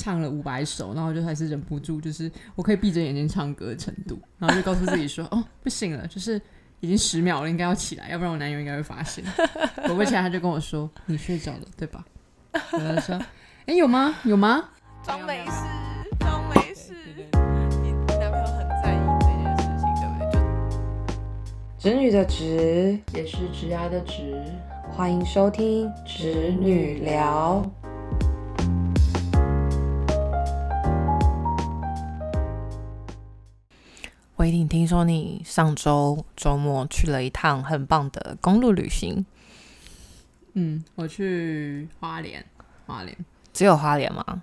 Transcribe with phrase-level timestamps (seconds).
[0.00, 6.40] 唱了五百首，然后就还是忍不住，就是我可以闭着眼睛唱歌的程度，然后就告诉自己说，哦，不行了，就是
[6.80, 9.22] 已经十秒了，应该要起来，要不然我男友应该会发现。
[9.84, 12.02] 果不其然，他就跟我说，你睡着了，对吧？
[12.72, 13.20] 我就说，
[13.66, 14.14] 哎，有吗？
[14.24, 14.70] 有吗？
[15.04, 15.52] 装没事，
[16.18, 16.94] 装没事。
[17.82, 20.40] 你男朋友很在意这件事情，对不对？
[21.78, 24.42] 直女的直，也是直牙的直，
[24.90, 27.70] 欢迎收听直女聊。
[34.40, 39.26] 我一定听说你上周周末去了一趟很棒的公路旅行。
[40.54, 42.42] 嗯，我去花莲，
[42.86, 43.14] 花莲
[43.52, 44.42] 只有花莲吗？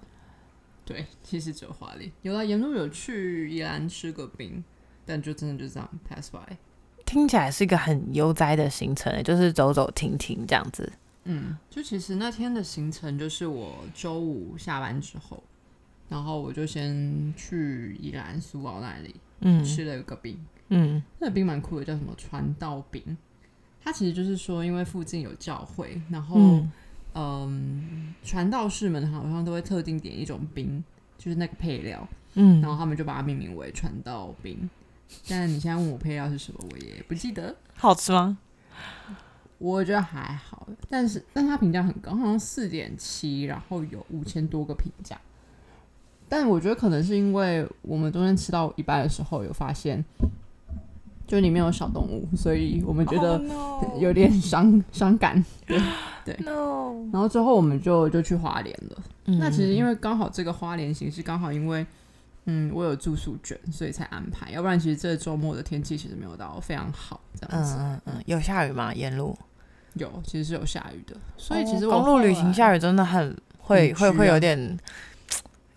[0.85, 2.11] 对，其实只有花莲。
[2.21, 4.63] 有啊沿路有去宜兰吃个冰，
[5.03, 6.55] 但就真的就这样 pass by。
[7.03, 10.93] 听起来是一个很悠哉的行程，就是走走停停这样子。
[11.23, 15.41] 嗯，就其实那天的行程就是我周五下班之后，
[16.07, 19.15] 然后我就先去宜兰苏澳那里。
[19.41, 23.17] 嗯，吃了一个冰，嗯，那个冰蛮酷的，叫什么传道冰。
[23.83, 26.61] 它其实就是说，因为附近有教会，然后，
[27.13, 30.83] 嗯，传道士们好像都会特定点一种冰，
[31.17, 34.69] 就是那个配料，嗯，然后他们就把它命名为传道冰。
[35.29, 37.55] 但你现在问我配料是什么，我也不记得。
[37.75, 38.37] 好吃吗？
[39.57, 45.19] 我觉得还好，但是但它评价很高，好像四点七，然后有五千多个评价。
[46.29, 50.03] 但我觉得可能是因为我们中间吃到一半的时候有发现，
[51.25, 53.41] 就里面有小动物，所以我们觉得
[53.99, 55.43] 有点伤伤感。
[55.65, 55.79] 对
[56.25, 56.37] 对。
[57.11, 58.97] 然后之后我们就就去花莲了。
[59.39, 61.85] 那其实因为刚好这个花莲行是刚好因为
[62.45, 64.51] 嗯我有住宿卷，所以才安排。
[64.51, 67.75] 要不然其实这周末的天气其实没有到非常好这样子。
[67.79, 68.23] 嗯嗯嗯。
[68.25, 68.93] 有下雨吗？
[68.93, 69.37] 沿路
[69.93, 71.15] 有，其实是有下雨的。
[71.37, 74.77] 所以其实公路旅行下雨真的很会会会有点。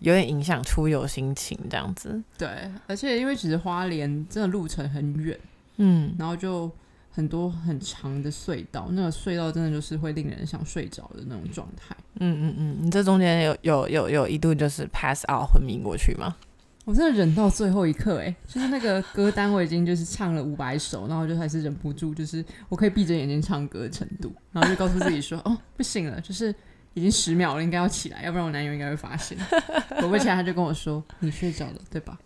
[0.01, 2.47] 有点影响出游心情这样子，对，
[2.87, 5.39] 而且因为其实花莲真的路程很远，
[5.77, 6.69] 嗯，然后就
[7.11, 11.95] 很多很长的隧道，那个隧道真的就是会令人想睡着的那种状态。
[12.19, 16.35] 嗯嗯嗯，你这中间有有有有一度就是 pass out 昏迷过去吗？
[16.83, 26.53] 我真的忍到最后一刻，哎，就是那个歌单我已经就是唱了五百首，然后就还是忍不住，就是我可以闭着眼睛唱歌的程度，然后就告诉自己说， 哦，不行了，就是。
[26.93, 29.37] 已经十秒了，应该要起来，要不然我男友应该会发现。
[29.99, 32.17] 果不起来，他就跟我说：“你睡着了，对吧？”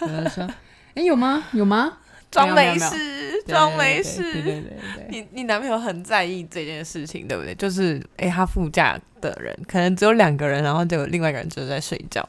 [0.00, 0.48] 我就说
[0.94, 1.44] ：“哎，有吗？
[1.52, 1.98] 有吗？”
[2.30, 4.20] 装没事，装没事。
[4.20, 5.06] 对对对对。
[5.08, 7.54] 你你男朋友很在意这件事情，对不对？
[7.54, 12.28] 就是哎，他副驾的人可能只有两个人，然后就有另外一个人就是在睡觉。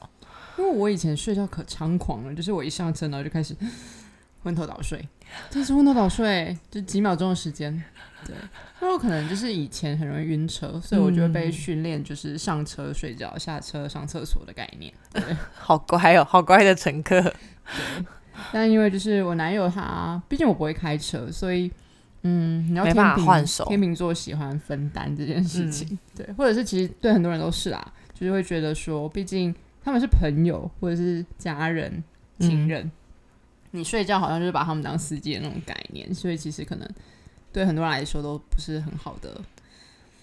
[0.58, 3.56] 因为我以前睡觉可猖狂了，就是我一上车然后就开始
[4.44, 5.04] 昏头倒睡，
[5.50, 7.84] 真是昏头倒睡，就几秒钟的时间。
[8.26, 8.36] 对，
[8.82, 14.92] 那我可能就是以前很容易晕车，所以我就会被训练，就是上车睡觉，下车上厕所的概念。
[15.14, 15.24] 对，
[15.54, 17.22] 好乖哦，好乖的乘客。
[17.22, 17.34] 对，
[18.52, 21.72] 但因为就是我男友他，毕竟我不会开车，所以
[22.24, 23.64] 嗯，你要没办法换手。
[23.66, 32.04] 天秤座喜欢分担这件事情，对，或者是其实对很多人都是啦，就是会觉得说，毕竟他们是朋友或者是家人、
[32.40, 32.92] 情人，
[33.72, 36.88] 你睡觉好像就是把他们当司机的那种概念，所以其实可能。
[37.54, 39.42] 对很多人来说都不是很好的。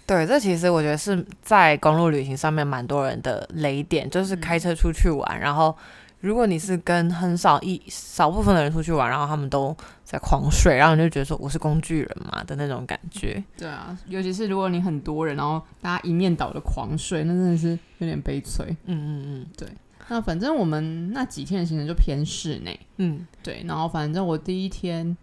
[0.06, 5.76] 对，这其实我觉得是在公路旅行上面蛮多人的雷点，就是开车出去玩，然后
[6.20, 13.42] 如果你是跟很少一少部分的人出去玩，然后他们都在狂睡，然后你就觉得说我是工具人嘛的那种感觉。
[13.56, 18.64] 对啊，尤其是如果你很多人，然后大家一面倒的狂睡，那真的是有点悲催。
[18.84, 19.66] 嗯嗯嗯，对。
[20.08, 22.78] 那反正我们那几天的行程就偏室内。
[22.98, 23.64] 嗯，对。
[23.66, 25.16] 然后反正我第一天。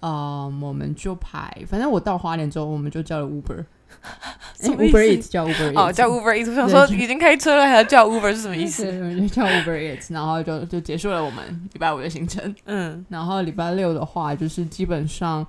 [0.00, 8.84] 呃，我们就排，反正我到花莲之后，我们就叫了 Uber，Uber Eats 叫 Uber Eats，哦，叫 Uber Eats，我想说已经开车了，还要叫 Uber 是什么意思？
[8.84, 12.54] 就叫 Uber Eats，然后就就结束了我们礼拜五的行程。
[12.66, 15.44] 嗯，然后礼拜六的话，就是基本上，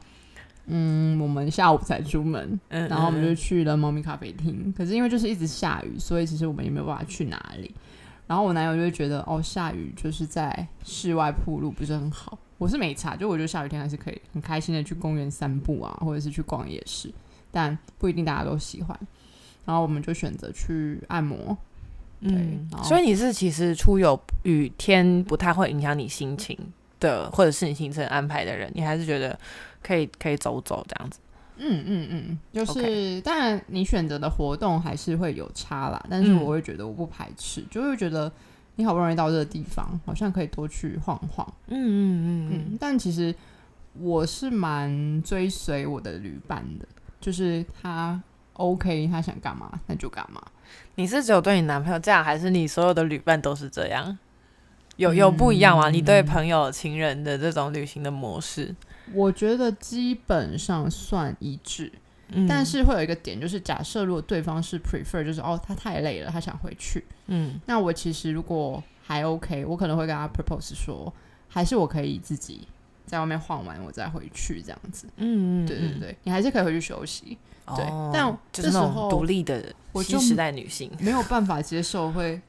[0.65, 4.73] 嗯，我们下午才出门，嗯然后我们就去了猫咪咖啡厅。
[4.75, 7.71] 可是因为就是一直下雨，所以其实我们也没有办法去哪里。
[8.29, 12.37] 然后我男友就会觉得，哦，下雨就是在室外铺路不是很好。
[12.59, 17.11] 我是没差，就我觉得下雨天还是可以很开心的去公园散步啊，或者是去逛夜市，
[17.49, 18.95] 但不一定大家都喜欢。
[19.65, 21.57] 然后我们就选择去按摩。
[22.19, 26.55] 嗯，所以你是其实出游雨天不太会影响你心情
[26.99, 29.39] 的，或者是你行程安排的人，你还是觉得
[29.81, 31.19] 可以可以走走这样子。
[31.59, 38.31] 嗯嗯嗯，就是当然你选择的活动还是会有差啦，但是我会觉得我不排斥，就会觉得。
[38.75, 41.45] 你好不容易到这个地方，好像可以多去晃晃。
[41.67, 42.77] 嗯嗯嗯嗯。
[42.79, 43.35] 但其实
[43.99, 46.87] 我是蛮追随我的旅伴的，
[47.19, 48.17] 就是他
[48.53, 50.41] OK，他想干嘛那就干嘛。
[50.95, 54.17] 你是只有对你男朋友这样，还是你所有的旅伴都是这样？
[54.95, 55.89] 有有不一样吗？
[55.89, 58.73] 你对朋友、情人的这种旅行的模式？
[59.13, 61.91] 我觉得基本上算一致，
[62.29, 62.47] 嗯。
[62.47, 67.59] 但是会有一个点，就是假设如果对方是 prefer，就是哦他太累了，他想回去，嗯。
[67.65, 71.11] 那我其实如果还 OK，我可能会跟他 propose 说，
[71.47, 72.67] 还是我可以自己
[73.05, 75.07] 在外面晃完，我再回去这样子。
[75.17, 77.37] 嗯嗯，对对对，你还是可以回去休息。
[77.75, 79.63] 对哦但这时候独立的
[80.03, 80.91] 新时代女性。
[80.99, 82.41] 没有办法接受会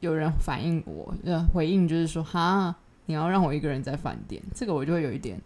[0.00, 2.76] 有人反映我，呃，回应就是说，哈，
[3.06, 5.40] 你要让我一个人在饭店，这个我就会有一点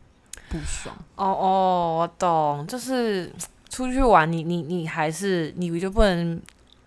[0.50, 0.94] 不爽。
[1.16, 3.32] 哦哦，我懂，就是
[3.70, 6.38] 出去玩，你你你还是你就不能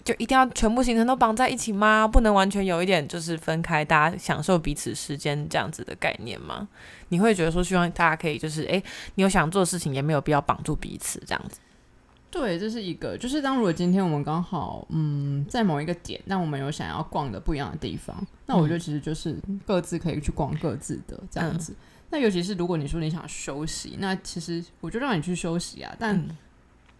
[0.04, 2.06] 就一定要全部行程都绑在一起吗？
[2.06, 6.68] 不能完全有一点就是分开，大家享受彼此时间这样子的概念吗？
[7.08, 8.84] 你会觉得说希望大家可以就是诶，
[9.16, 11.60] 你有想做的事情，也没有必要绑住彼此这样子。
[12.30, 18.16] 对，这是一个，就是当如果今天我们刚好，嗯，在某一个点，那我们有想要逛的不一样的地方，
[18.48, 19.38] 那我觉得其实就是
[19.68, 21.76] 各自可以去逛各自的这样子。
[22.14, 25.96] 那尤其是如果你说你想休息，那其实我就让你去休息啊。
[25.98, 26.30] 但嗯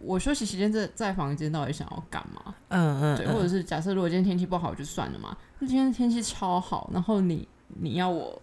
[0.00, 2.52] 我休息时间在在房间到底想要干嘛？
[2.68, 8.42] 嗯嗯，对，或者是假设如果今天天气不好就算了嘛，那今天天气超好，然后你你要我，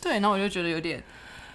[0.00, 1.02] 对，然后我就觉得有点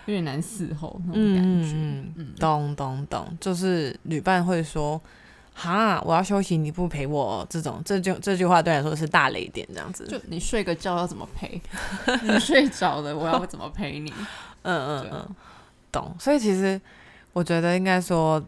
[0.06, 1.71] 有点难伺候那种感觉。
[1.74, 5.01] 嗯嗯，懂懂懂，就是旅伴会说。
[5.59, 10.07] 哈，我要休息，你不陪我，这种这就这句话对你来说是大雷点，这样子。
[10.07, 11.61] 就你睡个觉要怎么陪？
[12.23, 14.09] 你睡着了，我要怎么陪你？
[14.63, 15.35] 嗯嗯嗯，
[15.91, 16.15] 懂。
[16.17, 16.79] 所以其实
[17.33, 18.41] 我觉得应该说，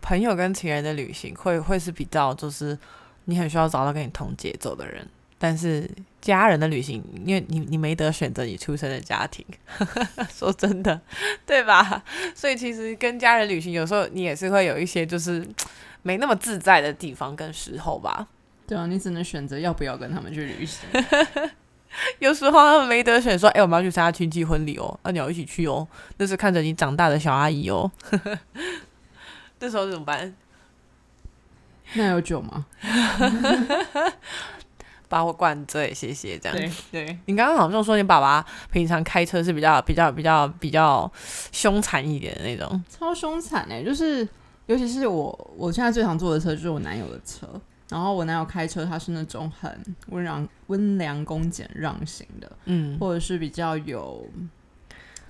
[0.00, 2.78] 朋友跟情人的旅行会会是比较就是
[3.26, 5.06] 你很需要找到跟你同节奏的人，
[5.38, 5.86] 但是
[6.22, 9.44] 家人的旅行，因为你你没得选择你出生的家庭，
[10.32, 10.98] 说真的，
[11.44, 12.02] 对吧？
[12.34, 15.46] 所以其实跟家人旅行，有时候你也是会有一些就是
[16.06, 18.28] 没那么自在的地方跟时候吧。
[18.64, 20.88] 对啊，你只能选择要不要跟他们去旅行。
[22.20, 25.86] 有时候他们没得选，说：“哎、我们要去参加亲戚婚礼哦，那、你要一起去哦。”
[26.18, 27.90] 那是看着你长大的小阿姨哦。
[29.58, 30.32] 这时候怎么办？
[31.94, 32.66] 那有酒吗？
[35.08, 36.36] 把我灌醉，谢谢。
[36.38, 41.10] 这样，对对，你刚刚好像说你爸爸平常开车是比较比较比较比较
[41.52, 42.82] 凶残一点的那种。
[42.90, 44.28] 超凶残哎、就是
[44.66, 47.48] 尤其是我我现在最常坐的车就是我男友的车，
[47.88, 49.70] 然后我男友开车他是那种很
[50.08, 54.26] 温良温良恭俭让型的，嗯，或者是比较有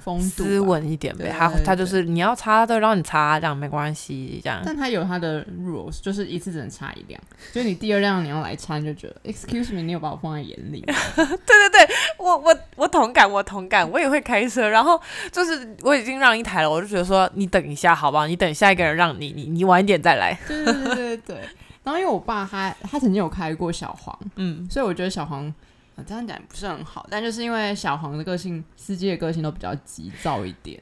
[0.06, 1.34] 风度吧斯文一点呗。
[1.36, 4.40] 他他就是你要擦都让你擦，这样没关系。
[4.42, 7.20] 这样，但他有他的 rules，就是一次只能插一辆，
[7.52, 11.94] 就是你第二辆你要来插，你就觉得 excuse me，你有把我放在眼里 对对对？
[12.18, 15.00] 我我我同感，我同感，我也会开车，然后
[15.32, 18.28] 就是我已经让一台了，我就觉得说你等一下，好不好？
[18.28, 20.38] 你等下一个人让你，你你晚一点再来。
[20.46, 21.40] 对对对对对。
[21.82, 25.52] 然后因为我爸他他曾经有开过小黄，嗯所以我觉得小黄、
[25.96, 30.80] 呃、这样讲也不是很好，但就是因为小黄的个性，司机的个性都比较急躁一点。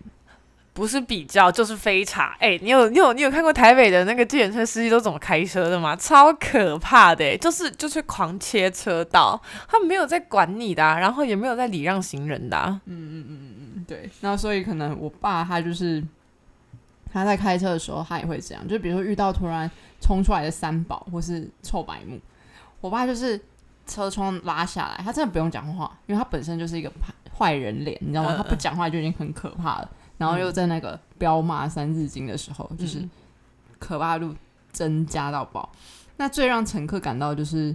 [0.72, 2.28] 不是比较就是非常。
[2.40, 5.94] 哎、你有你有你有看过台北的那个计程车司机都怎么开车的吗？
[5.94, 12.80] 超可怕的、欸，就是就是狂切车道，他没有在管你的啊、然后也没有在礼让行人的、啊。
[12.86, 14.10] 嗯，对。
[14.20, 16.02] 那所以可能我爸他就是
[17.12, 19.70] 他在开车的时候，他也会这样，就比如说遇到突然
[20.00, 22.18] 冲出来的三宝或是臭白目，
[22.80, 23.40] 我爸就是
[23.86, 26.90] 车窗拉下来，他真的不用讲话，因为他本身就是一个
[27.36, 28.34] 坏人脸，你知道吗？
[28.36, 29.90] 他不讲话就已经很可怕了。
[30.16, 33.10] 然后又在那个彪骂《三字经》的时候，就是嗯
[33.78, 34.34] 可怕度
[34.72, 35.70] 增加到爆。
[36.16, 37.74] 那最让乘客感到就是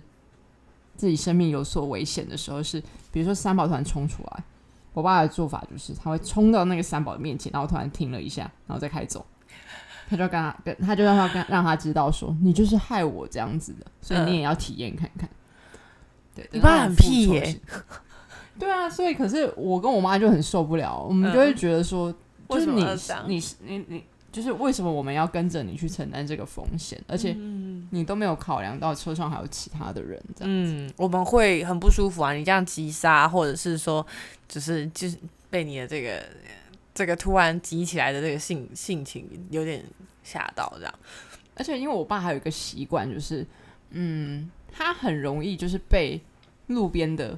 [0.95, 4.43] 自己生命有所危险的时候是，比如说三宝突然冲出来，
[4.93, 9.25] 我爸的做法就是他会冲到那个三宝的面前，然后突然停了一下，然后再开走。
[10.09, 15.29] 他就跟他跟他就让他跟让他知道说，你就是害我这样子的，所以你也要体验看看。
[16.41, 17.59] 对，你爸很屁耶时
[18.59, 22.11] 对啊，所以可是我跟我妈就很受不了，我们就会觉得说，
[22.49, 27.33] 就是为什么你你你你，就是为什么我们要跟着你去承担这个风险，而且
[27.91, 30.53] 你都没有考量到车上还有其他的人，这样。
[30.53, 32.33] 嗯，我们会很不舒服啊。
[32.33, 34.05] 你这样急刹，或者是说，
[34.47, 35.17] 就是就是
[35.49, 36.21] 被你的这个
[36.93, 39.81] 这个突然急起来的这个性性情有点
[40.21, 40.93] 吓到，这样。
[41.55, 43.47] 而且因为我爸还有一个习惯，就是
[43.91, 46.21] 嗯，他很容易就是被
[46.69, 47.37] 路边的，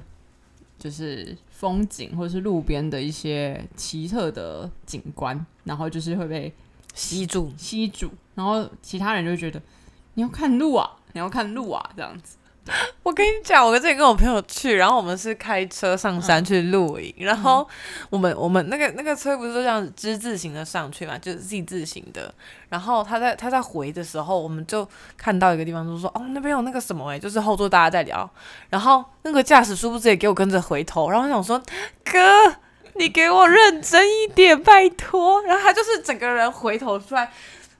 [0.78, 6.52] 就是风景或者是路边的一些奇特的景观，然后就是会被
[6.94, 9.60] 吸住，吸住，然后其他人就会觉得
[10.14, 12.36] 你要看路啊，你要看路啊，这样子。
[13.02, 17.68] 我跟你讲，我之前跟我朋友去，然后我们是开车上山去露营，然后
[18.08, 22.32] 我们我们那个那个车不是都这样子之字形的上去嘛，就是 Z 字形的。
[22.68, 28.30] 然后他在他在回的时候，我们就看到一个地方，就说哦那边有那个什么哎、就是后座大家在聊，
[28.70, 31.60] 然后那个驾驶殊不知也给我跟着回头，然后我想说
[32.04, 32.20] 哥。
[32.94, 35.40] 你给我认真一点，拜托。
[35.44, 37.32] 然后他就是整个人回头出来，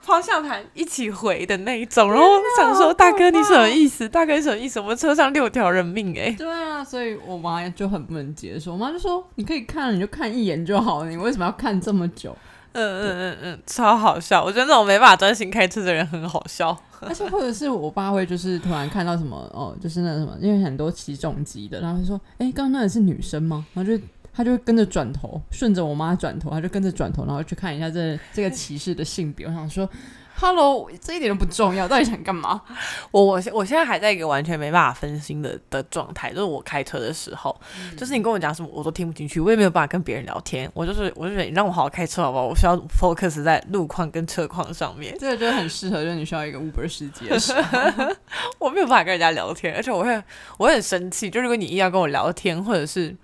[0.03, 2.13] 方向盘一起回的那一种。
[2.13, 2.27] 然后
[2.59, 4.09] 想说，大哥你什么意思？
[4.09, 4.79] 大哥你什么意思？
[4.81, 8.73] 我们车上六条人命哎、对啊，所以我妈就很不能接受。
[8.73, 12.37] 我妈就说：“你可以看，你就看一眼就好了，你为什么要看这么久
[12.75, 14.43] 嗯嗯嗯嗯，超好笑。
[14.43, 24.01] 我觉得那种没办法专心开车的人很好笑。？”而且或者是我爸会就是突然看到什么哦，就是那什么，因为很多起重机的，然后就说：“哎，刚刚那个是女生吗？”然后就
[24.35, 29.47] 他就会跟着转头，顺着我妈转头，他就跟着转头，然后去看一下这这个骑士的性别。
[29.47, 29.89] 我想说
[30.37, 32.63] ，Hello，这一点都不重要，到底想干嘛？
[33.11, 37.55] 我我现我现在还在一个完全没办法分心的的状态，就是我开车的时候，
[37.97, 40.71] 就是你跟我讲什么我都听不进去，我也没有办法跟别人聊天。
[40.73, 42.47] 我就是我就觉得你让我好好开车好不好？
[42.47, 45.15] 我需要 focus 在路况跟车况上面。
[45.21, 47.79] 这个就很适合，就是你需要一个 Uber 司机的时候。
[48.59, 50.15] 我没有办法跟人家聊天，而且我会
[50.57, 51.29] 我会很生气。
[51.29, 53.15] 就如果你硬要跟我聊天，或者是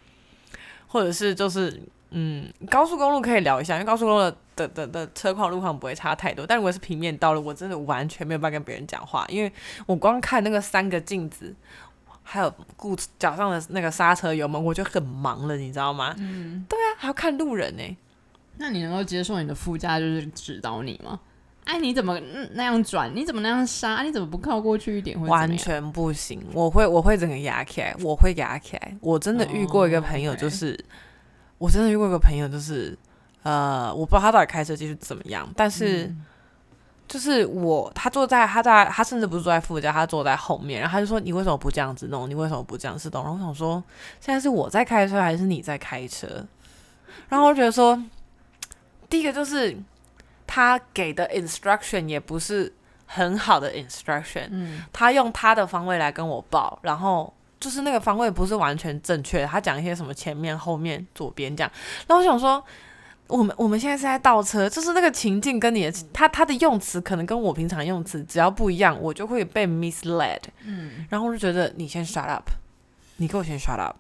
[0.89, 1.81] 或者是就是
[2.11, 6.45] 嗯，高速公路可以聊一下，因为高速公路的的的的车况路况不会差太多。
[6.45, 9.53] 但如果是平面道路，我真的完全没有办法跟别人讲话，因为
[9.87, 11.55] 我光看那个三个镜子。
[12.31, 16.15] 还有顾脚上的那个刹车油门，我就很忙了，你知道吗？
[16.19, 17.97] 嗯，对啊，还要看路人呢、
[18.59, 21.19] 那你能够接受你的副驾就是指导你吗？
[21.69, 23.15] 哎，你怎么嗯那样转？
[23.15, 24.03] 你怎么那样刹？
[24.03, 25.21] 你怎么不靠过去一点？
[25.27, 28.97] 完全不行，我会我会整个压起来，我会压起来。
[29.03, 30.83] 我真的遇过一个朋友，就是、
[31.59, 32.97] 我真的遇过一个朋友，就是
[33.43, 36.25] 呃，我不知道他到底开车技术怎么样，但是、嗯
[37.07, 42.29] 就是我他坐在他在他甚至不是坐在副驾，他坐在后面，然后他就说你为什么不这样子弄？
[42.29, 43.25] 你为什么不这样子弄？
[43.25, 43.83] 然后我想说
[44.21, 46.47] 现在是我在开车还是你在开车？
[47.31, 47.99] 然后我就觉得说，
[49.09, 49.75] 第一个就是
[50.49, 52.73] 他给的 instruction 也不是
[53.07, 61.71] 很好的 instruction，嗯，他用他的方位来跟我报，然后就是那个方位不是完全正确的，他讲一些什么前面、后面、左边这样，
[62.09, 62.65] 然后我想说。
[63.29, 70.41] 我们我们现在是在倒车，就是那个情境跟你的他他的用词可能跟我平常用词只要不一样，我就会被 misled。
[70.65, 72.49] 嗯，然后我就觉得你先 shut up，
[73.19, 73.95] 你给我先 shut up，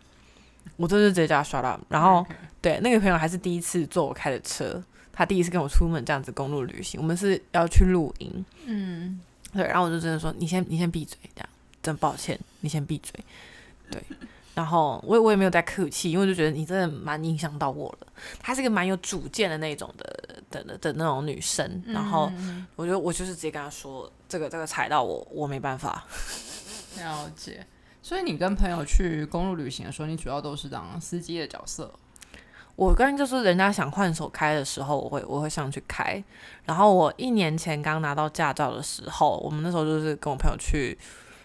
[0.79, 1.79] 我就是直接叫他 shut up。
[1.91, 2.27] 然后
[2.63, 4.83] 对那个朋友还是第一次坐我开的车，
[5.19, 8.45] 他第一次跟我出门这样子公路旅行，我们是要去露营。
[8.67, 9.21] 嗯，
[9.53, 11.49] 对，然后我就真的说，你先你先闭嘴，这样，
[11.83, 13.13] 真抱歉，你先闭嘴，
[13.91, 14.01] 对。
[14.55, 18.07] 然后我也我也没有在客气，因为我就觉得你真的蛮影响到我了。
[18.39, 22.31] 她是一个蛮有主见的那种的的的的那种女生，然后
[22.77, 26.07] 我觉得我就是直接跟她说，这个这个踩到我，我没办法。
[26.97, 27.67] 了解。
[28.01, 31.93] 所以你跟朋友去公路旅行的时候，你主要都是当司机的角色。
[32.79, 36.23] 我跟就是人家想换手开的时候，我会我会上去开。
[36.65, 40.97] 然后我一年前刚拿到驾照的时候，我们那时候就是跟我朋友去，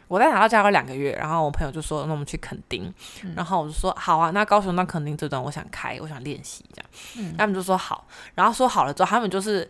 [0.08, 2.94] 我在拿到驾照两个月，然后我朋友就说，那我们去垦丁，
[3.36, 6.80] 然后我就说好啊，那高雄到垦丁这段我想开，我想练习这
[7.24, 9.68] 样，他们就说好，然后说好了之后，他们就是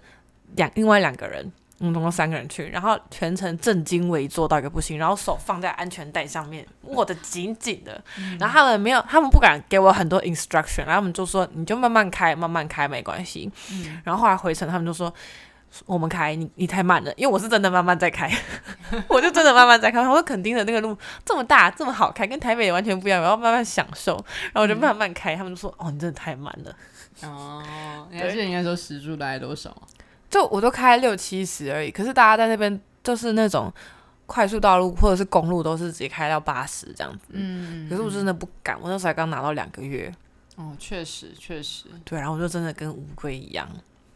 [0.57, 1.49] 两另外两个人。
[1.83, 8.01] 我们总共三个人去，然后全程正襟危坐到一个不行，然后手放在安全带上面，握得紧紧的。
[8.39, 13.51] 然后他们没有，他们不敢给我很多 instruction，然后他们就说你就慢慢开，慢慢开没关系。
[14.05, 15.13] 然后后来回程，他们就说
[15.85, 18.31] 我们开，你你太慢了，因为我是真的慢慢在开，
[19.09, 19.99] 我就真的慢慢在开。
[19.99, 24.13] 我说垦丁的那个路这么大，这么好开，跟台北也完全不一样，我要慢慢享受。
[24.43, 26.73] 然后我就慢慢开，他们就说哦，你真的太慢了。
[27.23, 29.75] 哦，你还记得应该说时速大概多少？
[30.33, 33.71] 就我都开六七十而已，可是大家在那边就是那种
[34.25, 37.25] 快速道路或者是公路都是直接开到八十这样子。
[37.29, 40.11] 嗯，可是我真的不敢，我那时候才刚拿到两个月，
[40.55, 43.69] 哦，确实确实，对，然后我就真的跟乌龟一样，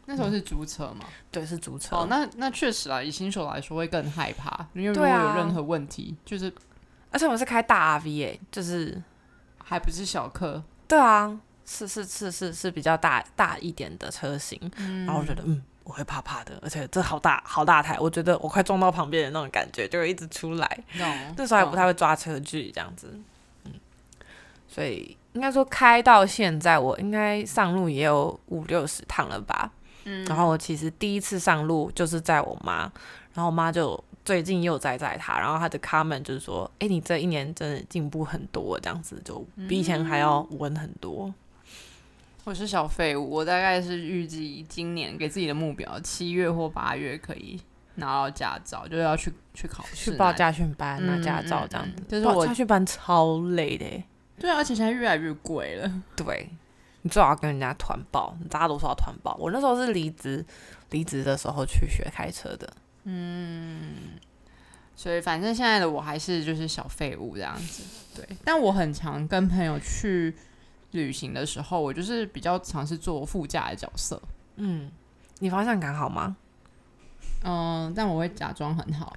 [0.08, 1.06] 那时候是租车嘛。
[1.30, 1.96] 对，是租车。
[1.96, 6.52] 哦，那那确实啊，以新手来说会更害怕，因为如果有任何问题，就是
[7.12, 9.00] 而且我们是开大 RV 诶、就是
[9.64, 14.60] 还不是小客，对啊，是是是是是比较大大一点的车型，
[15.06, 15.62] 然后我觉得嗯。
[15.88, 20.80] 我会怕怕的，而且这好大好大台，我觉得我快撞到旁边的那种感觉，就会一直出来。
[21.38, 23.18] 那时候还不太会抓车距这样子，
[23.64, 23.72] 嗯，
[24.68, 29.72] 所以应该说开到现在，我应该上路也有五六十趟了吧。
[30.04, 32.80] 嗯，然后我其实第一次上路就是在我妈，
[33.34, 39.40] 然后我妈就最近又在载她，然后她的 comment 就是说，哎，你这一年真的进步很多，这样子就
[39.70, 41.34] 比以前还要稳很多。
[42.48, 47.60] 我是小废物，我大概是预计今年给自己的目标，七月或八月可以
[47.96, 52.04] 拿到驾照，就要去去考试，去报驾训班拿嗯驾照这样嗯子。
[52.04, 54.06] 嗯就是我报驾训班超累的欸，
[54.40, 55.92] 对啊，而且现在越来越贵了。
[56.16, 56.50] 对，
[57.02, 59.36] 你最好要跟人家团报，大家都说要团报。
[59.38, 60.46] 我那时候是离职，
[60.92, 62.72] 离职的时候去学开车的。
[63.04, 63.94] 嗯
[64.96, 67.84] 所以反正现在的我还是就是小废物这样子，
[68.16, 68.38] 对。
[68.46, 70.34] 但我很常跟朋友去
[70.92, 74.22] 旅行的时候，我就是比较尝试做副驾的角色，
[74.56, 74.90] 嗯，
[75.40, 76.36] 你方向感好吗？
[77.44, 79.16] 嗯，但我会假装很好，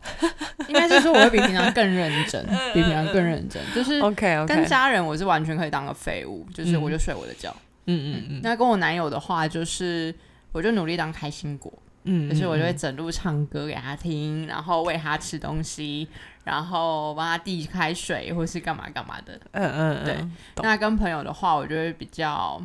[0.69, 3.63] 应该是说我会比平常更认真， 比平常更认真。
[3.75, 7.55] 就是嗯 OK OK，跟家人，我是完全可以当个废物，就是嗯我就睡我的觉。
[7.87, 10.15] 嗯嗯嗯那跟我男友的话，就是
[10.53, 11.73] 我就努力当开心果，
[12.05, 16.07] 嗯，就是我就会嗯整路唱歌给他听，然后喂他吃东西，
[16.45, 19.39] 然后帮他递开水，或是干嘛干嘛的。
[19.53, 22.61] 嗯嗯嗯，对那跟朋友的话，我就会比较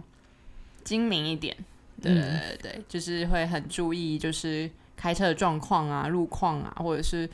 [0.83, 1.55] 精明一点，
[2.01, 7.29] 对对对，就是会很注意，就是开车的状况啊、路况啊，或者是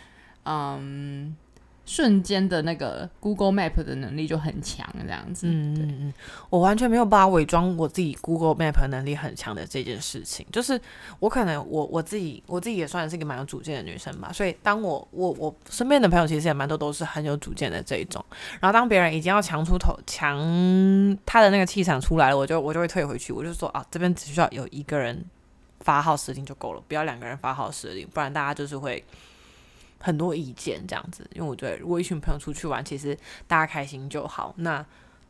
[0.46, 1.36] 嗯
[1.86, 5.48] 瞬间的那个 Google Map 的能力就很强，这样子。
[5.48, 6.14] 嗯嗯嗯，
[6.50, 10.46] 我完全没有办法伪装我自己 Google Map 能力很强的这件事情。
[10.52, 10.80] 就是
[11.20, 18.24] 我可能我我自己我自己也算是一个蛮有主见的女生吧，所以当我我我身边的朋友其实也蛮多都是很有主见的这一种。
[18.60, 20.38] 然后当别人已经要强出头强
[21.26, 25.26] 他的那个气场出来了，我就我就会退回去，我就说啊，这边只需要有一个人
[25.80, 29.04] 发号施令就够了，不要两个人发号施令，不然大家就是会。
[30.02, 33.18] 很多意见这样子，因为我觉得如果一群朋友出去玩，其实
[33.48, 34.54] 大家开心就好。
[34.58, 34.86] 那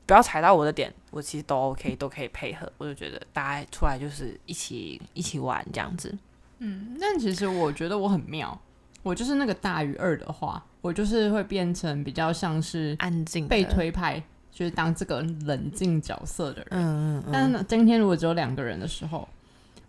[0.05, 2.69] 不要踩到我的点，我其实都 OK，都可以配合。
[2.77, 6.17] 我就觉得大家出来就是一起一起玩这样子。
[6.59, 8.59] 嗯，但其实我觉得我很妙，
[9.03, 16.67] 我就是那个大于二的话，我就是会变成比较像是安静被，推派，就是当这个冷静角色的人。
[16.71, 19.27] 嗯嗯嗯，但，今天如果只有两个人的时候，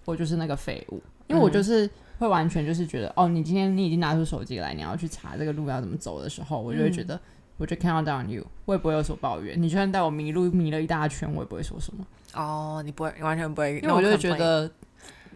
[0.04, 1.88] 我就是那个废物，因为我就是
[2.22, 7.20] 会完全就是觉得，哦，你今天你已经拿出手机来，你要去查这个路要怎么走的时候，我就会觉得，
[7.56, 9.60] 我就 count down you，我也不会有所抱怨。
[9.60, 14.70] 你就算带我迷路迷了一大圈，我也不会说什么，哦，你不会，你完全不会，因为我就觉，得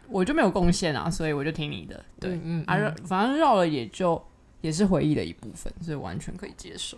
[0.09, 2.05] 我就没有贡献啊，所以我就听你的。
[2.21, 4.23] 对，嗯啊，反正绕了也就
[4.61, 6.97] 也是回忆的一部分，所以完全可以接受。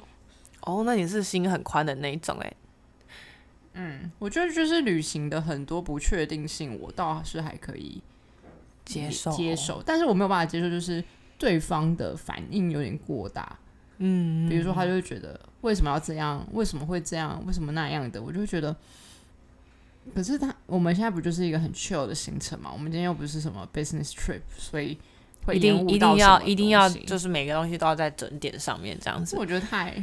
[0.60, 2.52] 哦，那你是心很宽的那一种哎、
[3.72, 8.02] 嗯，我觉得就是旅行的很多不确定性，我倒是还可以
[8.88, 11.02] 接受接，受，但是我没有办法接受，就是
[11.36, 13.58] 对方的反应有点过大。
[13.98, 16.46] 嗯，比如说，他就会觉得为什么要这样？
[16.52, 17.42] 为什么会这样？
[17.46, 18.22] 为什么那样的？
[18.22, 18.74] 我就会觉得，
[20.14, 22.70] 可是他我们现在不就是一个很 chill 的行程嘛？
[22.72, 24.96] 我们今天又不是什么 business trip，所以
[25.44, 29.36] 会一定一定要一定要就是每个东西都要在整点上面这样子。
[29.36, 30.02] 我觉得太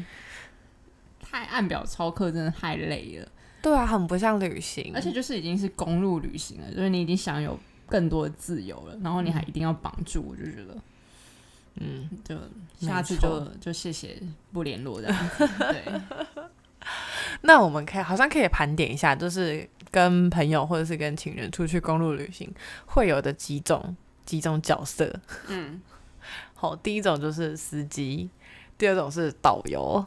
[1.22, 3.28] 太按表操课，真的太累了。
[3.62, 10.76] 对啊，很不像旅行，而且就是已经是公路旅行了，就是你已经享有更多的自由了，然后你还一定要绑住，我就觉得。
[11.78, 12.38] 嗯，就
[12.80, 14.18] 下次就就谢谢
[14.54, 15.30] 不联络这样。
[15.60, 16.02] 对，
[17.42, 22.50] 那我们可以好像可以盘点一下，就是跟朋友或者是跟情人出去公路旅行
[22.86, 23.94] 会有的几种
[24.26, 25.14] 几种角色。
[25.50, 25.82] 嗯，
[26.56, 28.30] 好，第一种就是司机，
[28.78, 30.06] 第二种是导游，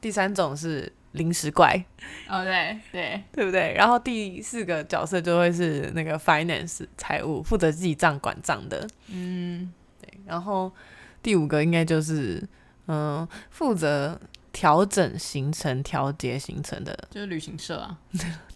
[0.00, 1.84] 第三种是临时怪，
[2.28, 3.72] 哦对对，对不对？
[3.76, 8.86] 然后第四个角色就会是那个 finance 财务，负责记账管账的。
[9.08, 10.70] 嗯，对然后
[11.22, 12.42] 第五个应该就是
[12.88, 14.20] 嗯，负责
[14.52, 16.96] 调整行程、调节行程的。
[17.10, 17.96] 就是旅行社啊。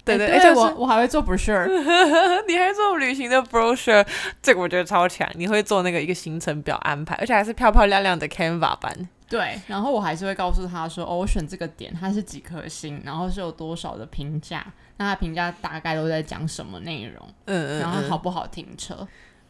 [0.05, 1.66] 对 对，欸而且我我还会做 brochure，
[2.49, 4.05] 你还做旅行的 brochure，
[4.42, 5.29] 这个我觉得超强。
[5.35, 9.09] 你会做那个一个行程表安排，而且还是漂漂亮亮的 Canva 版。
[9.29, 19.07] 对，然后我还是会告诉他说，哦，我选这个点它是几颗星，然后是有多少的评价，那他评价大概都在讲什么内容，嗯嗯，然后嗯好不好停车。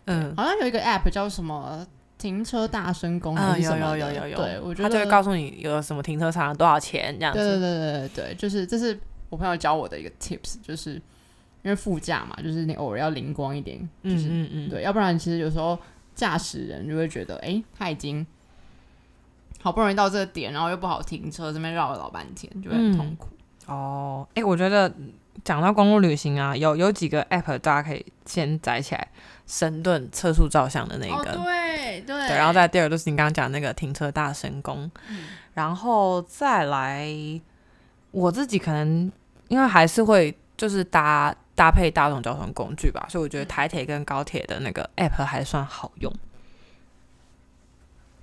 [0.06, 0.34] 嗯。
[0.36, 1.86] 好像有一个 app 叫什么
[2.18, 7.60] 停车大声公啊，有还是什么的、有有有有，对我觉得他就会告诉你有什么停车场多少钱这样子对子。
[7.60, 8.98] 对对对对，就是这是
[9.30, 10.94] 我朋友教我的一个 tips，就是
[11.62, 15.78] 因为副驾嘛，就是你偶尔要灵光一点，就是、嗯嗯嗯，对，要不然其实有时候
[16.16, 18.26] 驾驶人就会觉得，哎、他已经
[19.68, 23.28] 好不容易到这个点，然后又不好停车，这边绕了老半天，就会很痛苦。
[23.66, 24.90] 哦，哎、我觉得
[25.44, 29.08] 讲到公路旅行啊，有有几个 app 大家可以先载起来，
[29.46, 32.28] 神盾测速照相的那哦，个，对对。
[32.28, 35.24] 对，然后再第二就是你刚刚讲那个停车大神功，嗯。
[35.52, 37.06] 然后再来
[38.10, 39.12] 我自己可能
[39.48, 46.10] 因为还是会就是搭搭配大众交通工具吧，所以我觉得台铁跟高铁的那个 app 还算好用。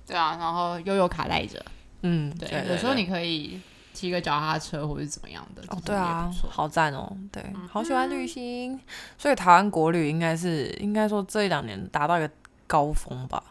[0.06, 1.64] 对啊，然后悠悠卡带着，
[2.02, 3.60] 嗯，对，对有时候你可以
[3.92, 8.78] 骑个脚踏车或者怎么样的，哦对啊好赞哦，对，嗯好喜欢旅行，
[9.18, 12.30] 所以台湾国旅应该是应该说这一两年达到一个
[12.66, 13.42] 高峰吧，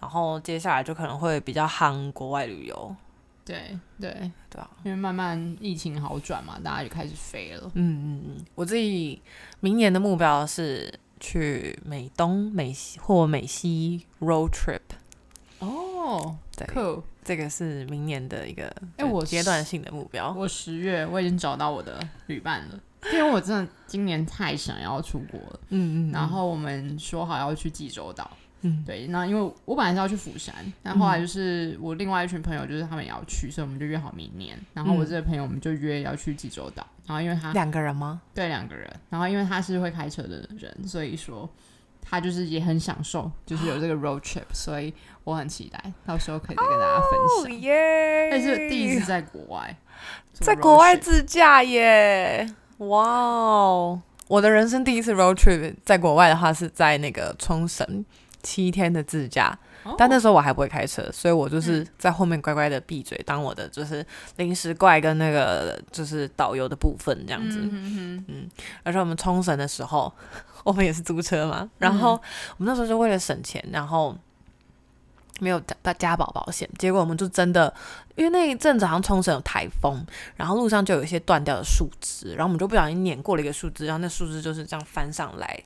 [0.00, 2.96] 然后接下来就可能会比较夯国外旅游，
[3.44, 4.10] 对对
[4.50, 7.70] 对啊，因为慢慢疫情好转嘛，大家就开始飞了。
[7.74, 9.20] 嗯嗯嗯，我自己
[9.60, 14.80] 明年的目标是去美东、美西或美西 road trip，
[16.06, 17.02] 哦，对，酷！
[17.24, 20.32] 这个是明年的一个哎我阶段性的目标。
[20.32, 22.80] 我十月我已经找到我的旅伴了，
[23.12, 25.60] 因为我真的今年太想要出国了。
[25.70, 34.56] 嗯嗯，然后我们说好要去济州岛，嗯对，那因为我本来是要去釜山，但后来就是我另外一群朋友就是他们也要去，所以我们就约好明年。
[34.72, 38.20] 然后我这个朋友我们就约要去济州岛，然后因为他两个人吗？
[38.32, 41.50] 对两个人，然后因为他是会开车的人，所以说
[42.08, 47.10] 他就是也很享受，就是有这个 road trip，所以我很期待到时候可以再跟大家分
[47.42, 47.60] 享。
[47.60, 48.28] 耶！
[48.30, 49.76] 但是第一次在国外，
[50.32, 52.48] 在国外自驾耶！
[52.78, 58.04] 哇哦，我的人生第一次 road trip 在国外的话是在那个冲绳
[58.42, 59.58] 七天的自驾，
[59.98, 64.04] 但那时候我还不会开车，所以我就是在后面乖乖的闭嘴，当我的就是
[64.36, 67.58] 临时怪跟那个就是导游的部分这样子。
[67.60, 68.50] 嗯哼哼
[68.82, 70.12] 而且我们冲绳的时候，
[70.64, 72.12] 我们也是租车嘛，然后
[72.56, 74.16] 我们那时候就为了省钱，然后
[75.40, 77.72] 没有加加保保险，结果我们就真的
[78.14, 80.04] 因为那一阵子好像冲绳有台风，
[80.36, 85.62] 然后路上就有一些断掉的树枝，然后我们就不小心碾过了一个树枝，然后那树枝就是这样翻上来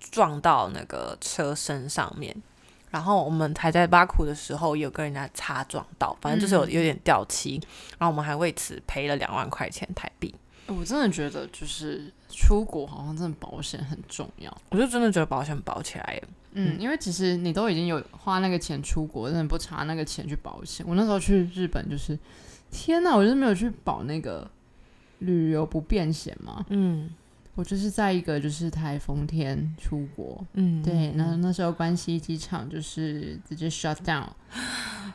[0.00, 2.34] 撞到那个车身上面。
[2.96, 7.60] 然后我们还在巴库的时候，有跟人家擦撞到，反正就是有有点掉漆，
[7.98, 10.34] 然后我们还为此赔了两万块钱台币。
[10.66, 14.50] 我真的觉得就是出国好像真的保险很重要。
[14.70, 20.86] 我就真的觉得保险保起来耶，嗯，因为其实你都已经有花那个钱出国，真的不差那个钱去保险。
[20.88, 22.18] 我那时候去日本就是，
[22.70, 24.50] 天哪，我就是没有去保那个
[25.18, 26.64] 旅游不便险嘛。
[26.70, 27.10] 嗯
[27.56, 34.26] 我就是在一个就是台风天出国，嗯，对，那那时候关西机场就是直接 shut down，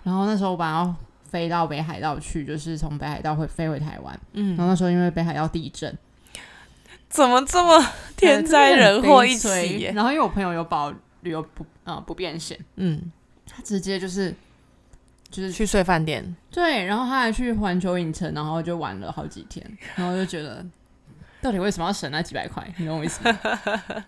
[0.03, 0.95] 然后那时候我本来要
[1.29, 4.57] 飞到北海道去，就是从北海道会飞回台湾，嗯。
[4.57, 5.95] 然后那时候因为北海道地震，
[7.07, 7.79] 怎么这么
[8.17, 9.83] 天灾人祸一起？
[9.93, 13.11] 然后因为我朋友有保旅游不呃不便险，嗯，
[13.45, 14.33] 他直接就是
[15.29, 20.65] 就是去睡饭店，对，然后他还去环球影城，然后就玩了好几天，然后就觉得
[21.41, 22.65] 到底为什么要省那几百块？
[22.77, 23.39] 你懂我意思吗？